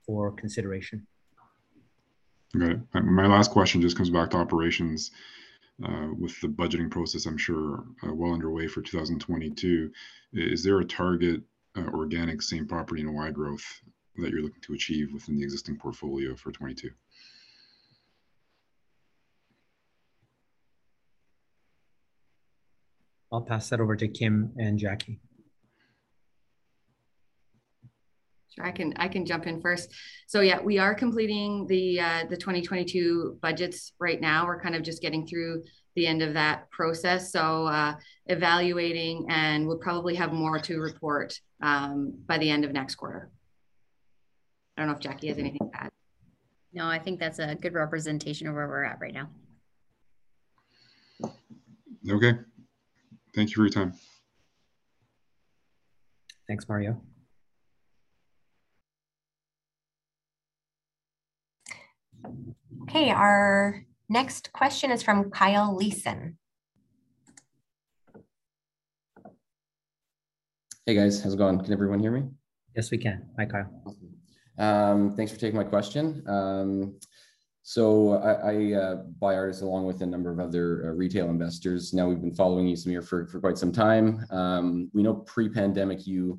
for 0.06 0.32
consideration. 0.32 1.06
Okay. 2.56 2.80
My 2.94 3.26
last 3.26 3.50
question 3.50 3.80
just 3.80 3.96
comes 3.96 4.10
back 4.10 4.30
to 4.30 4.36
operations. 4.36 5.10
Uh, 5.84 6.10
with 6.16 6.40
the 6.40 6.46
budgeting 6.46 6.88
process, 6.88 7.26
I'm 7.26 7.36
sure 7.36 7.84
uh, 8.06 8.14
well 8.14 8.32
underway 8.32 8.68
for 8.68 8.80
2022. 8.80 9.90
Is 10.32 10.62
there 10.62 10.78
a 10.78 10.84
target 10.84 11.42
uh, 11.76 11.86
organic 11.92 12.42
same 12.42 12.68
property 12.68 13.02
NOI 13.02 13.32
growth 13.32 13.64
that 14.18 14.30
you're 14.30 14.42
looking 14.42 14.62
to 14.62 14.74
achieve 14.74 15.12
within 15.12 15.36
the 15.36 15.42
existing 15.42 15.76
portfolio 15.76 16.36
for 16.36 16.52
22? 16.52 16.90
I'll 23.32 23.40
pass 23.40 23.68
that 23.70 23.80
over 23.80 23.96
to 23.96 24.06
Kim 24.06 24.52
and 24.56 24.78
Jackie. 24.78 25.18
Sure, 28.54 28.66
I 28.66 28.70
can 28.70 28.94
I 28.96 29.08
can 29.08 29.26
jump 29.26 29.46
in 29.46 29.60
first. 29.60 29.92
So 30.26 30.40
yeah, 30.40 30.60
we 30.60 30.78
are 30.78 30.94
completing 30.94 31.66
the 31.66 32.00
uh, 32.00 32.24
the 32.30 32.36
2022 32.36 33.38
budgets 33.42 33.92
right 33.98 34.20
now. 34.20 34.46
We're 34.46 34.60
kind 34.60 34.76
of 34.76 34.82
just 34.82 35.02
getting 35.02 35.26
through 35.26 35.64
the 35.96 36.06
end 36.06 36.22
of 36.22 36.34
that 36.34 36.70
process. 36.70 37.32
So 37.32 37.66
uh, 37.66 37.94
evaluating, 38.26 39.26
and 39.28 39.66
we'll 39.66 39.78
probably 39.78 40.14
have 40.16 40.32
more 40.32 40.58
to 40.60 40.78
report 40.78 41.38
um, 41.62 42.14
by 42.26 42.38
the 42.38 42.50
end 42.50 42.64
of 42.64 42.72
next 42.72 42.94
quarter. 42.96 43.30
I 44.76 44.82
don't 44.82 44.88
know 44.88 44.94
if 44.94 45.00
Jackie 45.00 45.28
has 45.28 45.38
anything 45.38 45.70
to 45.72 45.78
add. 45.78 45.90
No, 46.72 46.86
I 46.86 46.98
think 46.98 47.20
that's 47.20 47.38
a 47.38 47.54
good 47.54 47.74
representation 47.74 48.48
of 48.48 48.54
where 48.54 48.66
we're 48.66 48.84
at 48.84 49.00
right 49.00 49.14
now. 49.14 49.30
Okay. 52.08 52.38
Thank 53.34 53.50
you 53.50 53.56
for 53.56 53.62
your 53.62 53.70
time. 53.70 53.94
Thanks, 56.46 56.68
Mario. 56.68 57.00
Okay, 62.82 63.10
our 63.10 63.84
next 64.08 64.52
question 64.52 64.90
is 64.90 65.02
from 65.02 65.30
Kyle 65.30 65.74
Leeson. 65.74 66.36
Hey 70.86 70.94
guys, 70.94 71.22
how's 71.22 71.34
it 71.34 71.38
going? 71.38 71.58
Can 71.60 71.72
everyone 71.72 71.98
hear 71.98 72.10
me? 72.10 72.24
Yes, 72.76 72.90
we 72.90 72.98
can. 72.98 73.26
Hi, 73.38 73.46
Kyle. 73.46 73.96
Um, 74.58 75.16
thanks 75.16 75.32
for 75.32 75.38
taking 75.38 75.56
my 75.56 75.64
question. 75.64 76.22
Um, 76.28 76.98
so 77.62 78.18
I, 78.18 78.32
I 78.32 78.72
uh, 78.74 78.94
buy 79.18 79.34
Artis 79.34 79.62
along 79.62 79.86
with 79.86 80.02
a 80.02 80.06
number 80.06 80.30
of 80.30 80.38
other 80.38 80.86
uh, 80.86 80.92
retail 80.92 81.30
investors. 81.30 81.94
Now 81.94 82.06
we've 82.06 82.20
been 82.20 82.34
following 82.34 82.68
you, 82.68 82.76
Samir, 82.76 83.02
for, 83.02 83.26
for 83.26 83.40
quite 83.40 83.56
some 83.56 83.72
time. 83.72 84.26
Um, 84.30 84.90
we 84.92 85.02
know 85.02 85.14
pre-pandemic 85.14 86.06
you, 86.06 86.38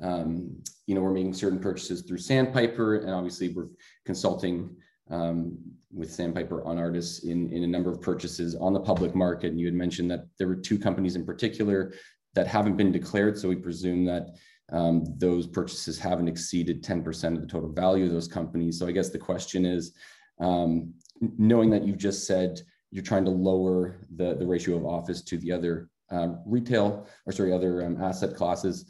um, 0.00 0.60
you 0.86 0.96
know, 0.96 1.00
we're 1.00 1.12
making 1.12 1.34
certain 1.34 1.60
purchases 1.60 2.02
through 2.02 2.18
Sandpiper, 2.18 2.96
and 2.96 3.10
obviously 3.10 3.50
we're 3.50 3.68
consulting 4.04 4.76
um, 5.10 5.58
with 5.92 6.10
Sandpiper 6.10 6.64
on 6.64 6.78
Artis 6.78 7.24
in, 7.24 7.50
in 7.50 7.62
a 7.64 7.66
number 7.66 7.90
of 7.90 8.00
purchases 8.00 8.54
on 8.54 8.72
the 8.72 8.80
public 8.80 9.14
market. 9.14 9.50
And 9.50 9.60
you 9.60 9.66
had 9.66 9.74
mentioned 9.74 10.10
that 10.10 10.26
there 10.38 10.48
were 10.48 10.56
two 10.56 10.78
companies 10.78 11.16
in 11.16 11.24
particular 11.24 11.92
that 12.34 12.46
haven't 12.46 12.76
been 12.76 12.92
declared. 12.92 13.38
So 13.38 13.48
we 13.48 13.56
presume 13.56 14.04
that 14.06 14.30
um, 14.72 15.04
those 15.18 15.46
purchases 15.46 15.98
haven't 15.98 16.28
exceeded 16.28 16.82
10% 16.82 17.34
of 17.34 17.40
the 17.40 17.46
total 17.46 17.70
value 17.70 18.06
of 18.06 18.12
those 18.12 18.28
companies. 18.28 18.78
So 18.78 18.86
I 18.86 18.92
guess 18.92 19.10
the 19.10 19.18
question 19.18 19.64
is, 19.64 19.92
um, 20.40 20.94
knowing 21.38 21.70
that 21.70 21.86
you've 21.86 21.98
just 21.98 22.26
said 22.26 22.60
you're 22.90 23.04
trying 23.04 23.24
to 23.24 23.30
lower 23.30 23.96
the, 24.16 24.34
the 24.34 24.46
ratio 24.46 24.76
of 24.76 24.86
office 24.86 25.22
to 25.22 25.38
the 25.38 25.52
other 25.52 25.88
um, 26.10 26.40
retail 26.46 27.06
or 27.26 27.32
sorry, 27.32 27.52
other 27.52 27.84
um, 27.84 28.00
asset 28.02 28.34
classes, 28.34 28.86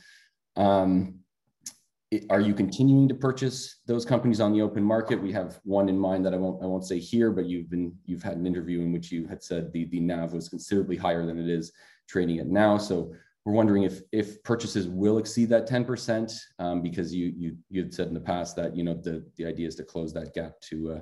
um, 0.57 1.17
are 2.31 2.41
you 2.41 2.55
continuing 2.55 3.09
to 3.09 3.15
purchase 3.15 3.81
those 3.87 4.05
companies 4.05 4.41
on 4.41 4.53
the 4.53 4.63
open 4.63 4.83
market? 4.83 5.21
We 5.21 5.33
have 5.33 5.61
one 5.65 5.89
in 5.89 5.99
mind 5.99 6.25
that 6.27 6.35
I 6.35 6.37
won't 6.37 6.63
I 6.63 6.67
won't 6.67 6.87
say 6.87 6.99
here, 6.99 7.31
but 7.31 7.47
you've 7.47 7.71
been 7.71 7.95
you've 8.05 8.23
had 8.23 8.37
an 8.37 8.47
interview 8.47 8.81
in 8.81 8.93
which 8.93 9.11
you 9.13 9.27
had 9.27 9.43
said 9.43 9.73
the 9.73 9.87
the 9.87 10.01
NAV 10.01 10.33
was 10.33 10.49
considerably 10.49 10.97
higher 10.97 11.25
than 11.25 11.39
it 11.39 11.49
is 11.49 11.73
trading 12.09 12.39
at 12.39 12.47
now. 12.47 12.79
So 12.79 13.13
we're 13.45 13.53
wondering 13.53 13.83
if 13.83 14.01
if 14.13 14.43
purchases 14.43 14.89
will 14.89 15.19
exceed 15.19 15.49
that 15.51 15.69
10% 15.69 16.35
um, 16.59 16.83
because 16.83 17.15
you 17.15 17.33
you 17.37 17.57
you 17.71 17.83
had 17.83 17.95
said 17.95 18.09
in 18.09 18.15
the 18.15 18.21
past 18.21 18.57
that 18.57 18.77
you 18.77 18.85
know 18.85 18.95
the 18.95 19.25
the 19.37 19.47
idea 19.47 19.69
is 19.69 19.75
to 19.77 19.85
close 19.85 20.13
that 20.15 20.35
gap 20.35 20.61
to 20.63 21.01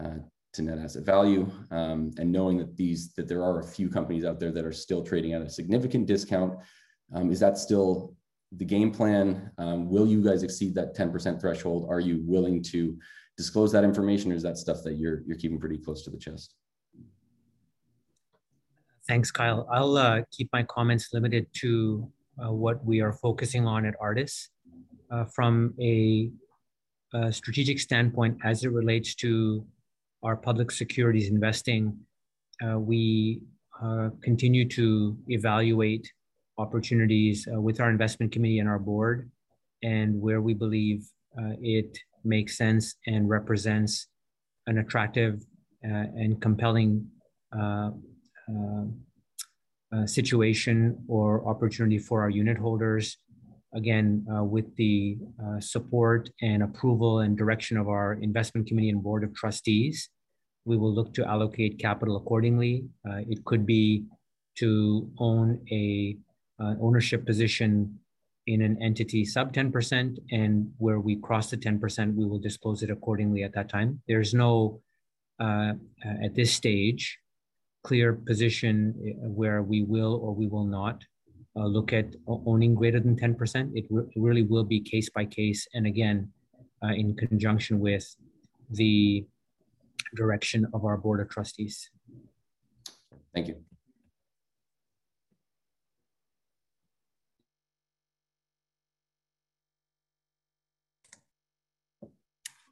uh, 0.00 0.04
uh, 0.04 0.18
to 0.52 0.62
net 0.62 0.78
asset 0.78 1.04
value 1.04 1.50
um, 1.70 2.10
and 2.18 2.30
knowing 2.30 2.58
that 2.58 2.76
these 2.76 3.12
that 3.14 3.28
there 3.28 3.42
are 3.42 3.60
a 3.60 3.64
few 3.64 3.88
companies 3.88 4.24
out 4.24 4.40
there 4.40 4.52
that 4.52 4.64
are 4.64 4.72
still 4.72 5.02
trading 5.02 5.32
at 5.32 5.42
a 5.42 5.48
significant 5.48 6.06
discount 6.06 6.58
um, 7.14 7.30
is 7.30 7.40
that 7.40 7.58
still 7.58 8.14
the 8.56 8.64
game 8.64 8.90
plan? 8.90 9.50
Um, 9.58 9.88
will 9.88 10.06
you 10.06 10.22
guys 10.22 10.42
exceed 10.42 10.74
that 10.74 10.96
10% 10.96 11.40
threshold? 11.40 11.86
Are 11.88 12.00
you 12.00 12.22
willing 12.24 12.62
to 12.64 12.96
disclose 13.36 13.72
that 13.72 13.84
information 13.84 14.32
or 14.32 14.34
is 14.34 14.42
that 14.42 14.58
stuff 14.58 14.82
that 14.84 14.94
you're, 14.94 15.22
you're 15.26 15.36
keeping 15.36 15.58
pretty 15.58 15.78
close 15.78 16.02
to 16.04 16.10
the 16.10 16.18
chest? 16.18 16.54
Thanks, 19.06 19.30
Kyle. 19.30 19.66
I'll 19.72 19.96
uh, 19.96 20.22
keep 20.30 20.50
my 20.52 20.62
comments 20.62 21.08
limited 21.12 21.46
to 21.54 22.10
uh, 22.42 22.52
what 22.52 22.84
we 22.84 23.00
are 23.00 23.12
focusing 23.12 23.66
on 23.66 23.84
at 23.86 23.94
Artis. 24.00 24.50
Uh, 25.10 25.24
from 25.24 25.74
a, 25.80 26.30
a, 27.14 27.32
strategic 27.32 27.80
standpoint, 27.80 28.38
as 28.44 28.62
it 28.62 28.70
relates 28.70 29.16
to 29.16 29.66
our 30.22 30.36
public 30.36 30.70
securities 30.70 31.28
investing, 31.28 31.98
uh, 32.64 32.78
we 32.78 33.42
uh, 33.82 34.10
continue 34.22 34.68
to 34.68 35.16
evaluate 35.28 36.12
opportunities 36.64 37.36
uh, 37.52 37.60
with 37.66 37.80
our 37.80 37.90
investment 37.90 38.32
committee 38.32 38.60
and 38.62 38.68
our 38.68 38.78
board, 38.78 39.30
and 39.82 40.08
where 40.20 40.40
we 40.48 40.54
believe 40.54 41.00
it 41.76 41.92
makes 42.24 42.52
sense 42.64 42.84
and 43.06 43.20
represents 43.38 43.92
an 44.66 44.76
attractive 44.78 45.34
and 45.82 46.30
compelling 46.46 46.90
uh, 49.92 50.06
situation 50.06 50.78
or 51.08 51.28
opportunity 51.52 51.98
for 51.98 52.22
our 52.22 52.30
unit 52.30 52.56
holders. 52.56 53.16
Again, 53.74 54.24
uh, 54.32 54.44
with 54.44 54.68
the 54.76 55.18
uh, 55.44 55.58
support 55.58 56.30
and 56.42 56.62
approval 56.62 57.20
and 57.24 57.36
direction 57.36 57.76
of 57.76 57.88
our 57.88 58.14
investment 58.28 58.68
committee 58.68 58.90
and 58.90 59.02
board 59.02 59.24
of 59.24 59.34
trustees, 59.34 60.08
we 60.64 60.76
will 60.76 60.94
look 60.98 61.12
to 61.14 61.22
allocate 61.26 61.80
capital 61.80 62.16
accordingly. 62.16 62.84
Uh, 63.08 63.20
it 63.28 63.44
could 63.44 63.64
be 63.66 64.04
to 64.58 65.10
own 65.18 65.46
a 65.72 66.16
uh, 66.60 66.74
ownership 66.80 67.24
position 67.26 67.98
in 68.46 68.62
an 68.62 68.80
entity 68.82 69.24
sub 69.24 69.52
10%, 69.52 70.18
and 70.30 70.72
where 70.78 71.00
we 71.00 71.16
cross 71.16 71.50
the 71.50 71.56
10%, 71.56 72.14
we 72.14 72.26
will 72.26 72.38
disclose 72.38 72.82
it 72.82 72.90
accordingly 72.90 73.42
at 73.42 73.52
that 73.54 73.68
time. 73.68 74.00
There's 74.08 74.34
no, 74.34 74.80
uh, 75.38 75.74
at 76.24 76.34
this 76.34 76.52
stage, 76.52 77.18
clear 77.82 78.12
position 78.14 78.94
uh, 78.98 79.28
where 79.28 79.62
we 79.62 79.82
will 79.82 80.20
or 80.22 80.34
we 80.34 80.46
will 80.46 80.64
not 80.64 81.04
uh, 81.56 81.66
look 81.66 81.92
at 81.92 82.14
owning 82.26 82.74
greater 82.74 83.00
than 83.00 83.16
10%. 83.16 83.70
It, 83.74 83.86
re- 83.90 84.04
really 84.16 84.42
will 84.42 84.64
be 84.64 84.80
case 84.80 85.08
by 85.10 85.24
case. 85.24 85.66
And 85.74 85.86
again, 85.86 86.30
uh, 86.82 86.88
in 86.88 87.14
conjunction 87.14 87.78
with 87.78 88.14
the 88.70 89.24
direction 90.16 90.66
of 90.72 90.84
our 90.84 90.96
board 90.96 91.20
of 91.20 91.28
trustees. 91.28 91.90
Thank 93.34 93.48
you. 93.48 93.56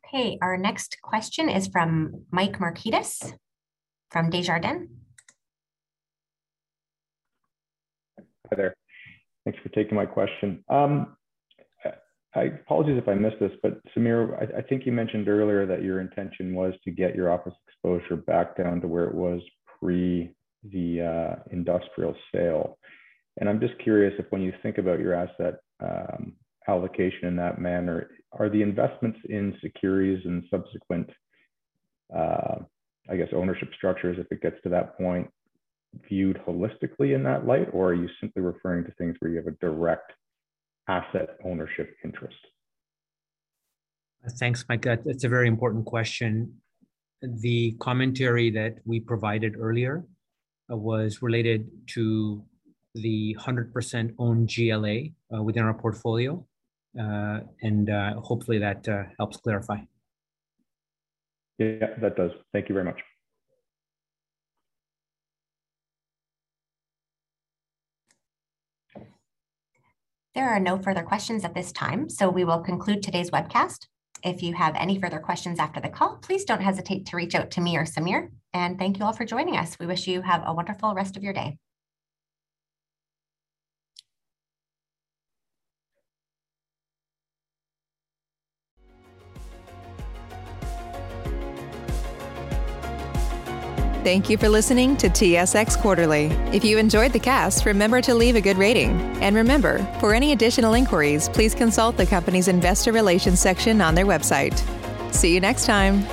Okay, 0.08 0.38
our 0.40 0.56
next 0.56 0.96
question 1.02 1.50
is 1.50 1.66
from 1.66 2.24
Mike 2.30 2.58
Markidis 2.58 3.34
from 4.10 4.30
Desjardins. 4.30 4.88
Hi 8.18 8.56
there. 8.56 8.74
Thanks 9.44 9.58
for 9.62 9.68
taking 9.70 9.96
my 9.96 10.06
question. 10.06 10.64
Um, 10.70 11.14
I 12.34 12.42
apologize 12.44 12.96
if 12.96 13.08
I 13.08 13.14
missed 13.14 13.38
this, 13.38 13.52
but 13.62 13.80
Samir, 13.94 14.34
I, 14.40 14.58
I, 14.58 14.62
think 14.62 14.86
you 14.86 14.92
mentioned 14.92 15.28
earlier 15.28 15.66
that 15.66 15.82
your 15.82 16.00
intention 16.00 16.54
was 16.54 16.72
to 16.84 16.90
get 16.90 17.14
your 17.14 17.30
office 17.30 17.54
exposure 17.66 18.16
back 18.16 18.56
down 18.56 18.80
to 18.80 18.88
where 18.88 19.04
it 19.04 19.14
was 19.14 19.42
pre 19.78 20.30
the 20.64 21.02
uh, 21.02 21.42
industrial 21.50 22.14
sale. 22.32 22.78
And 23.38 23.48
I'm 23.48 23.60
just 23.60 23.78
curious 23.78 24.14
if 24.18 24.26
when 24.30 24.40
you 24.40 24.54
think 24.62 24.78
about 24.78 25.00
your 25.00 25.12
asset 25.14 25.56
um, 25.80 26.34
allocation 26.68 27.26
in 27.28 27.36
that 27.36 27.60
manner, 27.60 28.10
are 28.32 28.48
the 28.48 28.62
investments 28.62 29.18
in 29.28 29.56
securities 29.60 30.20
and 30.24 30.44
subsequent 30.50 31.10
uh, 32.14 32.56
I 33.08 33.16
guess, 33.16 33.28
ownership 33.34 33.70
structures, 33.76 34.18
if 34.18 34.30
it 34.30 34.42
gets 34.42 34.56
to 34.62 34.68
that 34.68 34.96
point, 34.98 35.28
viewed 36.08 36.38
holistically 36.46 37.14
in 37.14 37.22
that 37.24 37.46
light, 37.46 37.68
or 37.72 37.90
are 37.90 37.94
you 37.94 38.08
simply 38.20 38.42
referring 38.42 38.84
to 38.84 38.92
things 38.92 39.16
where 39.18 39.30
you 39.30 39.38
have 39.38 39.46
a 39.46 39.52
direct 39.52 40.12
asset 40.88 41.30
ownership 41.44 41.96
interest? 42.04 42.36
Thanks, 44.32 44.64
Mike. 44.68 44.82
That's 44.82 45.24
a 45.24 45.28
very 45.28 45.48
important 45.48 45.86
question. 45.86 46.54
The 47.22 47.72
commentary 47.80 48.50
that 48.50 48.78
we 48.84 49.00
provided 49.00 49.56
earlier 49.58 50.04
was 50.68 51.22
related 51.22 51.70
to 51.94 52.44
the 52.94 53.36
100% 53.40 54.14
owned 54.18 54.52
GLA 54.54 54.98
uh, 55.34 55.42
within 55.42 55.62
our 55.64 55.74
portfolio. 55.74 56.44
Uh, 56.98 57.40
and 57.62 57.90
uh, 57.90 58.14
hopefully 58.20 58.58
that 58.58 58.88
uh, 58.88 59.04
helps 59.18 59.36
clarify. 59.38 59.78
Yeah, 61.58 61.94
that 62.00 62.16
does. 62.16 62.30
Thank 62.52 62.68
you 62.68 62.74
very 62.74 62.84
much. 62.84 63.00
There 70.34 70.48
are 70.48 70.60
no 70.60 70.78
further 70.78 71.02
questions 71.02 71.44
at 71.44 71.54
this 71.54 71.72
time, 71.72 72.08
so 72.08 72.30
we 72.30 72.44
will 72.44 72.60
conclude 72.60 73.02
today's 73.02 73.30
webcast. 73.30 73.88
If 74.22 74.42
you 74.42 74.54
have 74.54 74.76
any 74.76 75.00
further 75.00 75.18
questions 75.18 75.58
after 75.58 75.80
the 75.80 75.88
call, 75.88 76.18
please 76.18 76.44
don't 76.44 76.60
hesitate 76.60 77.06
to 77.06 77.16
reach 77.16 77.34
out 77.34 77.50
to 77.52 77.60
me 77.60 77.76
or 77.76 77.84
Samir. 77.84 78.28
And 78.52 78.78
thank 78.78 78.98
you 78.98 79.04
all 79.04 79.12
for 79.12 79.24
joining 79.24 79.56
us. 79.56 79.76
We 79.80 79.86
wish 79.86 80.06
you 80.06 80.22
have 80.22 80.42
a 80.46 80.54
wonderful 80.54 80.94
rest 80.94 81.16
of 81.16 81.24
your 81.24 81.32
day. 81.32 81.58
Thank 94.08 94.30
you 94.30 94.38
for 94.38 94.48
listening 94.48 94.96
to 94.96 95.10
TSX 95.10 95.76
Quarterly. 95.76 96.28
If 96.50 96.64
you 96.64 96.78
enjoyed 96.78 97.12
the 97.12 97.18
cast, 97.18 97.66
remember 97.66 98.00
to 98.00 98.14
leave 98.14 98.36
a 98.36 98.40
good 98.40 98.56
rating. 98.56 98.92
And 99.20 99.36
remember, 99.36 99.84
for 100.00 100.14
any 100.14 100.32
additional 100.32 100.72
inquiries, 100.72 101.28
please 101.28 101.54
consult 101.54 101.98
the 101.98 102.06
company's 102.06 102.48
investor 102.48 102.90
relations 102.90 103.38
section 103.38 103.82
on 103.82 103.94
their 103.94 104.06
website. 104.06 104.58
See 105.12 105.34
you 105.34 105.40
next 105.40 105.66
time. 105.66 106.06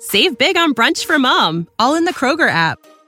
Save 0.00 0.36
big 0.38 0.56
on 0.56 0.74
brunch 0.74 1.04
for 1.04 1.20
mom, 1.20 1.68
all 1.78 1.94
in 1.94 2.04
the 2.04 2.12
Kroger 2.12 2.50
app. 2.50 2.84